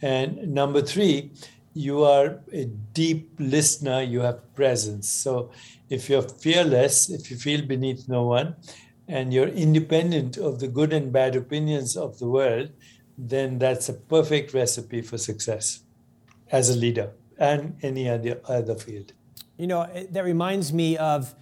And 0.00 0.54
number 0.54 0.80
three, 0.80 1.32
you 1.74 2.02
are 2.04 2.40
a 2.50 2.64
deep 2.94 3.30
listener, 3.38 4.00
you 4.00 4.20
have 4.20 4.54
presence. 4.54 5.06
So 5.06 5.50
if 5.90 6.08
you're 6.08 6.22
fearless, 6.22 7.10
if 7.10 7.30
you 7.30 7.36
feel 7.36 7.60
beneath 7.66 8.08
no 8.08 8.22
one, 8.22 8.56
and 9.06 9.34
you're 9.34 9.48
independent 9.48 10.38
of 10.38 10.60
the 10.60 10.68
good 10.68 10.94
and 10.94 11.12
bad 11.12 11.36
opinions 11.36 11.96
of 11.96 12.18
the 12.18 12.28
world, 12.28 12.70
then 13.18 13.58
that's 13.58 13.88
a 13.88 13.92
perfect 13.92 14.54
recipe 14.54 15.02
for 15.02 15.18
success 15.18 15.80
as 16.52 16.70
a 16.70 16.76
leader 16.76 17.10
and 17.36 17.76
any 17.82 18.08
other, 18.08 18.40
other 18.46 18.76
field. 18.76 19.12
You 19.56 19.66
know, 19.66 19.88
that 20.10 20.24
reminds 20.24 20.72
me 20.72 20.96
of 20.96 21.34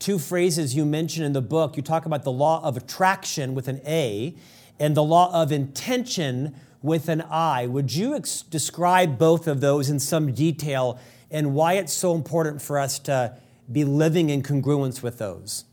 two 0.00 0.18
phrases 0.18 0.74
you 0.74 0.84
mention 0.84 1.22
in 1.22 1.32
the 1.32 1.40
book. 1.40 1.76
You 1.76 1.82
talk 1.82 2.06
about 2.06 2.24
the 2.24 2.32
law 2.32 2.62
of 2.64 2.76
attraction 2.76 3.54
with 3.54 3.68
an 3.68 3.80
A 3.86 4.34
and 4.80 4.96
the 4.96 5.02
law 5.02 5.32
of 5.32 5.52
intention 5.52 6.56
with 6.82 7.08
an 7.08 7.22
I. 7.30 7.68
Would 7.68 7.94
you 7.94 8.16
ex- 8.16 8.42
describe 8.42 9.16
both 9.16 9.46
of 9.46 9.60
those 9.60 9.88
in 9.88 10.00
some 10.00 10.32
detail 10.34 10.98
and 11.30 11.54
why 11.54 11.74
it's 11.74 11.92
so 11.92 12.16
important 12.16 12.60
for 12.60 12.80
us 12.80 12.98
to 13.00 13.36
be 13.70 13.84
living 13.84 14.28
in 14.28 14.42
congruence 14.42 15.02
with 15.02 15.18
those? 15.18 15.64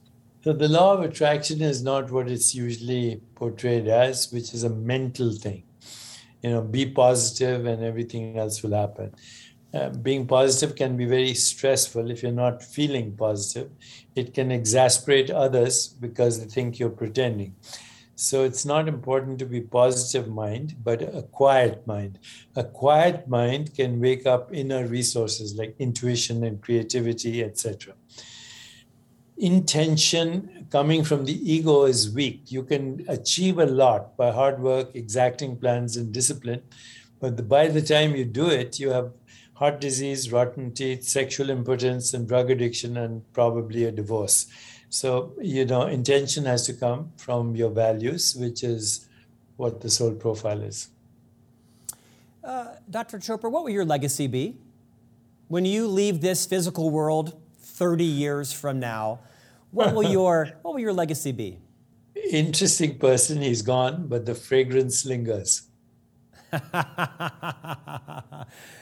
So 0.42 0.54
the 0.54 0.70
law 0.70 0.94
of 0.94 1.02
attraction 1.02 1.62
is 1.62 1.84
not 1.84 2.12
what 2.12 2.30
it's 2.30 2.56
usually 2.56 3.22
portrayed 3.36 3.90
as, 3.90 4.32
which 4.32 4.54
is 4.54 4.64
a 4.64 4.70
mental 4.70 5.34
thing. 5.34 5.64
You 6.42 6.52
know, 6.52 6.62
be 6.62 6.90
positive 6.90 7.66
and 7.66 7.84
everything 7.84 8.38
else 8.38 8.64
will 8.64 8.74
happen. 8.74 9.14
Uh, 9.74 9.90
being 9.90 10.26
positive 10.26 10.78
can 10.78 10.96
be 10.96 11.06
very 11.06 11.34
stressful 11.34 12.10
if 12.10 12.24
you're 12.24 12.32
not 12.32 12.64
feeling 12.64 13.18
positive. 13.18 13.70
It 14.16 14.34
can 14.34 14.50
exasperate 14.50 15.30
others 15.30 15.90
because 15.90 16.40
they 16.40 16.46
think 16.46 16.80
you're 16.80 16.90
pretending. 16.90 17.56
So 18.16 18.46
it's 18.46 18.66
not 18.66 18.88
important 18.88 19.40
to 19.40 19.46
be 19.46 19.60
positive 19.60 20.30
mind, 20.30 20.78
but 20.86 21.02
a 21.02 21.24
quiet 21.24 21.86
mind. 21.86 22.18
A 22.56 22.64
quiet 22.64 23.28
mind 23.28 23.76
can 23.76 24.00
wake 24.00 24.26
up 24.26 24.54
inner 24.54 24.88
resources 24.88 25.56
like 25.56 25.76
intuition 25.80 26.46
and 26.46 26.62
creativity, 26.62 27.44
etc 27.44 27.94
intention 29.40 30.68
coming 30.70 31.04
from 31.04 31.26
the 31.26 31.52
ego 31.52 31.86
is 31.86 32.12
weak. 32.12 32.52
You 32.52 32.64
can 32.64 33.06
achieve 33.08 33.58
a 33.58 33.66
lot 33.66 34.16
by 34.18 34.32
hard 34.32 34.60
work, 34.60 34.92
exacting 34.94 35.58
plans, 35.58 35.98
and 35.98 36.14
discipline. 36.14 36.62
But 37.20 37.48
by 37.48 37.68
the 37.68 37.82
time 37.82 38.16
you 38.16 38.26
do 38.26 38.48
it, 38.48 38.80
you 38.80 38.92
have 38.92 39.12
heart 39.54 39.82
disease, 39.82 40.32
rotten 40.32 40.72
teeth, 40.72 41.04
sexual 41.04 41.50
impotence, 41.50 42.14
and 42.14 42.28
drug 42.28 42.52
addiction, 42.52 42.98
and 42.98 43.22
probably 43.34 43.86
a 43.86 43.92
divorce. 43.92 44.48
So, 44.90 45.34
you 45.42 45.66
know, 45.66 45.84
intention 45.84 46.46
has 46.46 46.66
to 46.68 46.74
come 46.74 47.12
from 47.18 47.56
your 47.56 47.70
values, 47.70 48.36
which 48.36 48.64
is 48.64 49.08
what 49.58 49.82
the 49.82 49.90
soul 49.90 50.14
profile 50.14 50.62
is. 50.62 50.90
Uh, 52.44 52.68
Dr. 52.90 53.20
Chopra, 53.20 53.52
what 53.52 53.64
will 53.64 53.70
your 53.70 53.86
legacy 53.86 54.28
be? 54.28 54.56
When 55.48 55.66
you 55.66 55.88
leave 55.88 56.22
this 56.22 56.46
physical 56.46 56.90
world 56.90 57.40
30 57.60 58.04
years 58.04 58.54
from 58.54 58.80
now, 58.80 59.20
what 59.72 59.94
will 59.94 60.04
your 60.12 60.50
what 60.62 60.74
will 60.74 60.82
your 60.82 60.94
legacy 60.94 61.32
be? 61.32 61.60
Interesting 62.32 62.98
person, 62.98 63.42
he's 63.42 63.62
gone, 63.62 64.08
but 64.08 64.26
the 64.26 64.36
fragrance 64.36 65.06
lingers. 65.06 65.70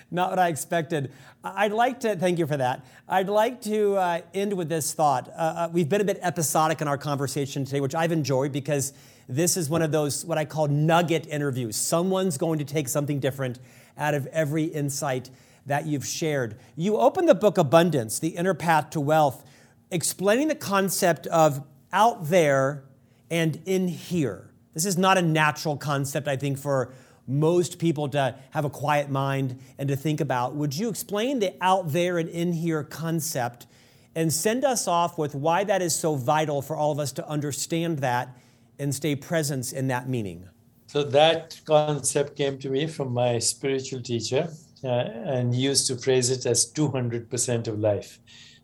Not 0.10 0.30
what 0.30 0.39
I 0.39 0.47
expected. 0.47 1.12
I'd 1.43 1.73
like 1.73 2.00
to 2.02 2.15
thank 2.15 2.39
you 2.39 2.47
for 2.47 2.58
that. 2.58 2.86
I'd 3.08 3.28
like 3.28 3.62
to 3.63 3.95
uh, 3.95 4.21
end 4.34 4.54
with 4.54 4.69
this 4.69 4.93
thought. 4.93 5.28
Uh, 5.30 5.32
uh, 5.32 5.69
we've 5.71 5.89
been 5.89 6.02
a 6.02 6.06
bit 6.06 6.19
episodic 6.21 6.82
in 6.82 6.88
our 6.88 6.97
conversation 6.97 7.65
today, 7.65 7.82
which 7.82 7.93
I've 7.93 8.13
enjoyed 8.13 8.54
because 8.54 8.93
this 9.28 9.58
is 9.58 9.69
one 9.69 9.82
of 9.82 9.91
those 9.91 10.23
what 10.23 10.38
I 10.38 10.45
call 10.45 10.67
nugget 10.67 11.28
interviews. 11.28 11.76
Someone's 11.76 12.38
going 12.38 12.60
to 12.60 12.65
take 12.65 12.88
something 12.88 13.19
different 13.19 13.60
out 13.97 14.13
of 14.13 14.28
every 14.28 14.63
insight 14.63 15.30
that 15.65 15.86
you've 15.86 16.06
shared. 16.06 16.58
You 16.78 16.97
open 16.97 17.26
the 17.26 17.36
book 17.36 17.58
Abundance, 17.58 18.19
the 18.19 18.30
inner 18.30 18.54
path 18.54 18.89
to 18.91 19.02
wealth 19.02 19.43
explaining 19.91 20.47
the 20.47 20.56
concept 20.56 21.28
of 21.28 21.63
out 21.93 22.26
there 22.26 22.84
and 23.30 23.62
in 23.65 23.88
here. 23.88 24.52
This 24.73 24.86
is 24.86 24.97
not 24.97 25.17
a 25.17 25.21
natural 25.21 25.78
concept, 25.78 26.28
I 26.28 26.36
think, 26.36 26.58
for 26.58 26.93
most 27.28 27.78
people 27.78 28.08
to 28.10 28.36
have 28.52 28.63
a 28.63 28.69
quiet 28.69 29.10
mind 29.10 29.60
and 29.78 29.89
to 29.89 29.95
think 29.95 30.21
about. 30.21 30.56
Would 30.56 30.78
you 30.78 30.89
explain 30.89 31.39
the 31.39 31.54
out 31.62 31.91
there 31.91 32.17
and 32.17 32.30
in 32.30 32.54
here 32.54 32.84
concept 32.84 33.67
and 34.15 34.32
send 34.32 34.63
us 34.63 34.88
off 34.88 35.17
with 35.17 35.36
why 35.36 35.63
that 35.65 35.82
is 35.82 35.93
so 35.93 36.15
vital 36.15 36.62
for 36.62 36.76
all 36.76 36.91
of 36.91 37.00
us 37.00 37.12
to 37.13 37.28
understand 37.28 38.00
that 38.00 38.36
and 38.80 38.93
stay 38.95 39.15
present 39.15 39.73
in 39.73 39.88
that 39.88 40.08
meaning? 40.08 40.47
So 40.88 41.04
that 41.04 41.60
concept 41.65 42.38
came 42.38 42.58
to 42.60 42.69
me 42.69 42.88
from 42.88 43.13
my 43.13 43.39
spiritual 43.39 44.02
teacher, 44.02 44.50
uh, 44.84 44.88
and 44.88 45.54
he 45.54 45.62
used 45.62 45.88
to 45.88 45.97
phrase 45.97 46.30
it 46.30 46.45
as 46.45 46.71
200% 46.71 47.67
of 47.67 47.80
life. 47.80 48.19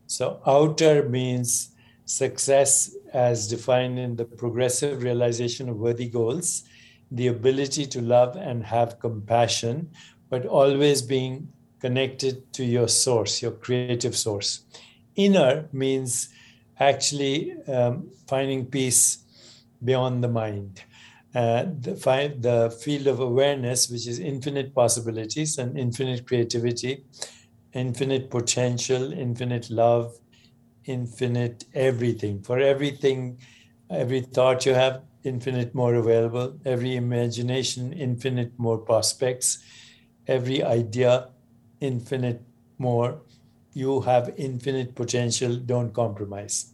So 0.06 0.40
outer 0.46 1.08
means 1.08 1.74
success 2.04 2.94
as 3.12 3.48
defined 3.48 3.98
in 3.98 4.16
the 4.16 4.24
progressive 4.24 5.02
realization 5.02 5.68
of 5.68 5.76
worthy 5.76 6.08
goals, 6.08 6.64
the 7.10 7.28
ability 7.28 7.86
to 7.86 8.00
love 8.00 8.36
and 8.36 8.64
have 8.64 8.98
compassion, 8.98 9.90
but 10.28 10.46
always 10.46 11.00
being 11.02 11.48
connected 11.80 12.52
to 12.54 12.64
your 12.64 12.88
source, 12.88 13.42
your 13.42 13.52
creative 13.52 14.16
source. 14.16 14.64
Inner 15.16 15.68
means 15.72 16.28
actually 16.80 17.54
um, 17.68 18.10
finding 18.26 18.66
peace 18.66 19.24
beyond 19.82 20.24
the 20.24 20.28
mind. 20.28 20.82
Uh, 21.34 21.66
the, 21.80 21.96
find 21.96 22.42
the 22.42 22.70
field 22.82 23.06
of 23.06 23.20
awareness, 23.20 23.90
which 23.90 24.06
is 24.06 24.18
infinite 24.18 24.74
possibilities 24.74 25.58
and 25.58 25.78
infinite 25.78 26.26
creativity, 26.26 27.04
infinite 27.74 28.30
potential, 28.30 29.12
infinite 29.12 29.68
love, 29.68 30.18
infinite 30.86 31.64
everything. 31.74 32.42
For 32.42 32.58
everything, 32.58 33.38
every 33.90 34.20
thought 34.20 34.64
you 34.64 34.74
have, 34.74 35.02
infinite 35.24 35.74
more 35.74 35.94
available. 35.94 36.58
Every 36.64 36.96
imagination, 36.96 37.92
infinite 37.92 38.52
more 38.58 38.78
prospects. 38.78 39.58
Every 40.26 40.62
idea, 40.62 41.28
infinite 41.80 42.42
more. 42.78 43.20
You 43.72 44.02
have 44.02 44.32
infinite 44.36 44.94
potential. 44.94 45.56
Don't 45.56 45.92
compromise. 45.92 46.70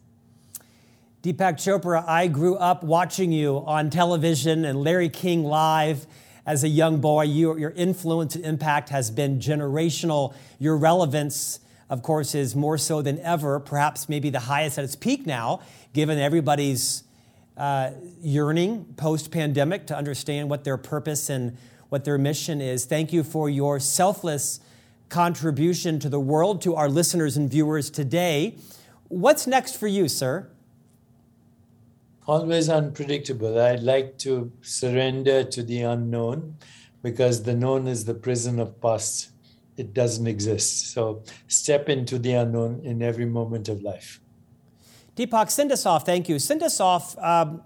Deepak 1.22 1.56
Chopra, 1.56 2.04
I 2.06 2.28
grew 2.28 2.56
up 2.56 2.82
watching 2.82 3.32
you 3.32 3.62
on 3.66 3.90
television 3.90 4.64
and 4.64 4.82
Larry 4.82 5.08
King 5.08 5.44
live 5.44 6.06
as 6.50 6.64
a 6.64 6.68
young 6.68 7.00
boy. 7.00 7.22
You, 7.22 7.56
your 7.56 7.70
influence 7.70 8.34
and 8.34 8.44
impact 8.44 8.88
has 8.88 9.08
been 9.10 9.38
generational. 9.38 10.34
Your 10.58 10.76
relevance, 10.76 11.60
of 11.88 12.02
course, 12.02 12.34
is 12.34 12.56
more 12.56 12.76
so 12.76 13.02
than 13.02 13.20
ever, 13.20 13.60
perhaps 13.60 14.08
maybe 14.08 14.30
the 14.30 14.40
highest 14.40 14.76
at 14.76 14.84
its 14.84 14.96
peak 14.96 15.26
now, 15.26 15.60
given 15.92 16.18
everybody's 16.18 17.04
uh, 17.56 17.92
yearning 18.20 18.84
post 18.96 19.30
pandemic 19.30 19.86
to 19.86 19.96
understand 19.96 20.50
what 20.50 20.64
their 20.64 20.76
purpose 20.76 21.30
and 21.30 21.56
what 21.88 22.04
their 22.04 22.18
mission 22.18 22.60
is. 22.60 22.84
Thank 22.84 23.12
you 23.12 23.22
for 23.22 23.48
your 23.48 23.78
selfless 23.78 24.58
contribution 25.08 26.00
to 26.00 26.08
the 26.08 26.20
world, 26.20 26.62
to 26.62 26.74
our 26.74 26.88
listeners 26.88 27.36
and 27.36 27.48
viewers 27.48 27.90
today. 27.90 28.56
What's 29.06 29.46
next 29.46 29.76
for 29.76 29.86
you, 29.86 30.08
sir? 30.08 30.48
Always 32.26 32.68
unpredictable. 32.68 33.60
I 33.60 33.76
like 33.76 34.18
to 34.18 34.52
surrender 34.62 35.42
to 35.44 35.62
the 35.62 35.82
unknown 35.82 36.56
because 37.02 37.42
the 37.42 37.54
known 37.54 37.86
is 37.88 38.04
the 38.04 38.14
prison 38.14 38.60
of 38.60 38.80
past. 38.80 39.30
It 39.76 39.94
doesn't 39.94 40.26
exist. 40.26 40.92
So 40.92 41.22
step 41.48 41.88
into 41.88 42.18
the 42.18 42.32
unknown 42.34 42.80
in 42.84 43.02
every 43.02 43.24
moment 43.24 43.68
of 43.68 43.82
life. 43.82 44.20
Deepak, 45.16 45.50
send 45.50 45.72
us 45.72 45.86
off. 45.86 46.04
Thank 46.04 46.28
you. 46.28 46.38
Send 46.38 46.62
us 46.62 46.80
off 46.80 47.18
um, 47.18 47.62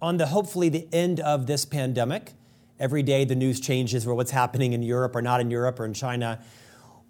on 0.00 0.18
the 0.18 0.26
hopefully 0.26 0.68
the 0.68 0.86
end 0.92 1.20
of 1.20 1.46
this 1.46 1.64
pandemic. 1.64 2.32
Every 2.78 3.02
day 3.02 3.24
the 3.24 3.34
news 3.34 3.60
changes 3.60 4.04
for 4.04 4.14
what's 4.14 4.32
happening 4.32 4.72
in 4.72 4.82
Europe 4.82 5.16
or 5.16 5.22
not 5.22 5.40
in 5.40 5.50
Europe 5.50 5.80
or 5.80 5.84
in 5.84 5.94
China. 5.94 6.40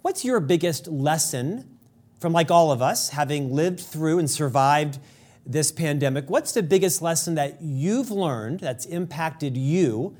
What's 0.02 0.24
your 0.24 0.40
biggest 0.40 0.88
lesson 0.88 1.78
from, 2.20 2.32
like 2.32 2.50
all 2.50 2.70
of 2.70 2.80
us, 2.80 3.10
having 3.10 3.52
lived 3.52 3.80
through 3.80 4.18
and 4.18 4.30
survived 4.30 4.98
this 5.44 5.72
pandemic? 5.72 6.30
What's 6.30 6.52
the 6.52 6.62
biggest 6.62 7.02
lesson 7.02 7.34
that 7.34 7.60
you've 7.60 8.10
learned 8.10 8.60
that's 8.60 8.84
impacted 8.86 9.56
you 9.56 10.16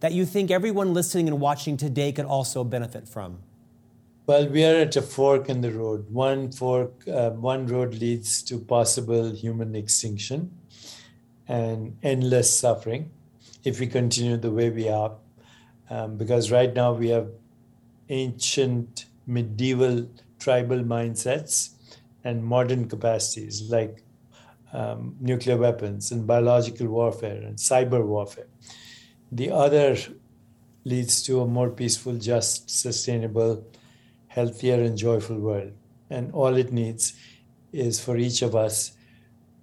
that 0.00 0.12
you 0.12 0.24
think 0.24 0.50
everyone 0.50 0.94
listening 0.94 1.28
and 1.28 1.40
watching 1.40 1.76
today 1.76 2.12
could 2.12 2.24
also 2.24 2.64
benefit 2.64 3.08
from? 3.08 3.38
Well, 4.26 4.46
we 4.46 4.64
are 4.64 4.76
at 4.76 4.94
a 4.94 5.02
fork 5.02 5.48
in 5.48 5.62
the 5.62 5.72
road. 5.72 6.10
One 6.10 6.52
fork, 6.52 6.92
uh, 7.08 7.30
one 7.30 7.66
road 7.66 7.94
leads 7.94 8.42
to 8.42 8.58
possible 8.58 9.34
human 9.34 9.74
extinction 9.74 10.50
and 11.48 11.96
endless 12.02 12.56
suffering 12.58 13.10
if 13.64 13.80
we 13.80 13.86
continue 13.86 14.36
the 14.36 14.50
way 14.50 14.68
we 14.68 14.88
are. 14.88 15.12
Um, 15.88 16.18
because 16.18 16.52
right 16.52 16.74
now 16.74 16.92
we 16.92 17.08
have 17.08 17.28
ancient 18.10 19.06
medieval 19.26 20.06
tribal 20.38 20.80
mindsets 20.80 21.70
and 22.22 22.44
modern 22.44 22.88
capacities 22.88 23.70
like 23.70 24.02
um, 24.72 25.16
nuclear 25.20 25.56
weapons 25.56 26.10
and 26.12 26.26
biological 26.26 26.86
warfare 26.88 27.42
and 27.42 27.56
cyber 27.56 28.04
warfare. 28.04 28.48
The 29.32 29.50
other 29.50 29.96
leads 30.84 31.22
to 31.22 31.40
a 31.40 31.46
more 31.46 31.70
peaceful, 31.70 32.16
just, 32.16 32.70
sustainable, 32.70 33.66
healthier, 34.28 34.82
and 34.82 34.96
joyful 34.96 35.38
world. 35.38 35.72
And 36.10 36.32
all 36.32 36.56
it 36.56 36.72
needs 36.72 37.14
is 37.72 38.00
for 38.00 38.16
each 38.16 38.42
of 38.42 38.54
us 38.54 38.92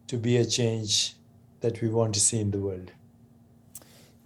to 0.08 0.18
be 0.18 0.38
a 0.38 0.46
change 0.46 1.15
that 1.62 1.82
we 1.82 1.89
want 1.89 2.13
to 2.13 2.20
see 2.20 2.39
in 2.39 2.52
the 2.52 2.60
world. 2.60 2.91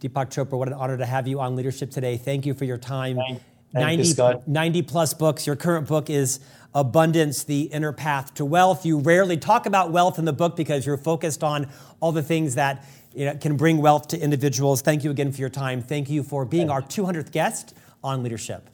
Deepak 0.02 0.30
Chopra, 0.30 0.58
what 0.58 0.68
an 0.68 0.74
honor 0.74 0.98
to 0.98 1.06
have 1.06 1.28
you 1.28 1.40
on 1.40 1.56
Leadership 1.56 1.92
Today. 1.92 2.18
Thank 2.18 2.46
you 2.46 2.54
for 2.54 2.66
your 2.66 2.78
time. 2.78 3.18
Thank, 3.18 3.42
thank 3.74 4.00
90, 4.00 4.22
you, 4.22 4.44
90 4.48 4.82
plus 4.84 5.14
books. 5.14 5.46
Your 5.46 5.56
current 5.56 5.88
book 5.88 6.10
is 6.10 6.40
Abundance, 6.74 7.44
the 7.44 7.64
Inner 7.64 7.92
Path 7.92 8.34
to 8.36 8.46
Wealth. 8.46 8.86
You 8.86 9.00
rarely 9.00 9.38
talk 9.38 9.66
about 9.66 9.92
wealth 9.92 10.20
in 10.20 10.26
the 10.26 10.34
book 10.34 10.56
because 10.56 10.86
you're 10.86 10.98
focused 10.98 11.44
on 11.44 11.70
all 12.00 12.12
the 12.12 12.24
things 12.24 12.56
that 12.56 12.86
you 13.14 13.26
know, 13.26 13.36
can 13.36 13.58
bring 13.58 13.78
wealth 13.78 14.10
to 14.10 14.20
individuals. 14.20 14.82
Thank 14.82 15.04
you 15.04 15.12
again 15.12 15.32
for 15.32 15.40
your 15.40 15.50
time. 15.50 15.82
Thank 15.82 16.10
you 16.10 16.24
for 16.24 16.46
being 16.46 16.70
our 16.70 16.82
200th 16.82 17.32
guest 17.32 17.76
on 18.04 18.24
Leadership. 18.24 18.70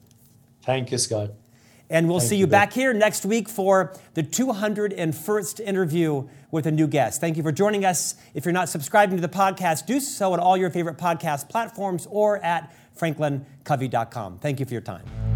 Thank 0.64 0.92
you, 0.92 0.98
Scott. 0.98 1.32
And 1.90 2.10
we'll 2.10 2.20
Thank 2.20 2.30
see 2.30 2.36
you, 2.38 2.42
you 2.42 2.48
back 2.48 2.74
here 2.74 2.94
next 2.94 3.26
week 3.26 3.48
for 3.48 3.96
the 4.16 4.24
201st 4.24 5.60
interview 5.60 6.28
with 6.50 6.66
a 6.66 6.72
new 6.72 6.88
guest. 6.88 7.22
Thank 7.22 7.38
you 7.38 7.44
for 7.44 7.52
joining 7.52 7.86
us. 7.86 8.16
If 8.34 8.44
you're 8.44 8.54
not 8.54 8.70
subscribing 8.70 9.18
to 9.18 9.22
the 9.22 9.30
podcast, 9.30 9.86
do 9.86 10.00
so 10.00 10.34
at 10.34 10.40
all 10.40 10.58
your 10.58 10.72
favorite 10.72 10.98
podcast 10.98 11.48
platforms 11.48 12.08
or 12.10 12.44
at 12.44 12.74
franklincovey.com. 12.98 14.40
Thank 14.40 14.60
you 14.60 14.66
for 14.66 14.74
your 14.74 14.82
time. 14.82 15.35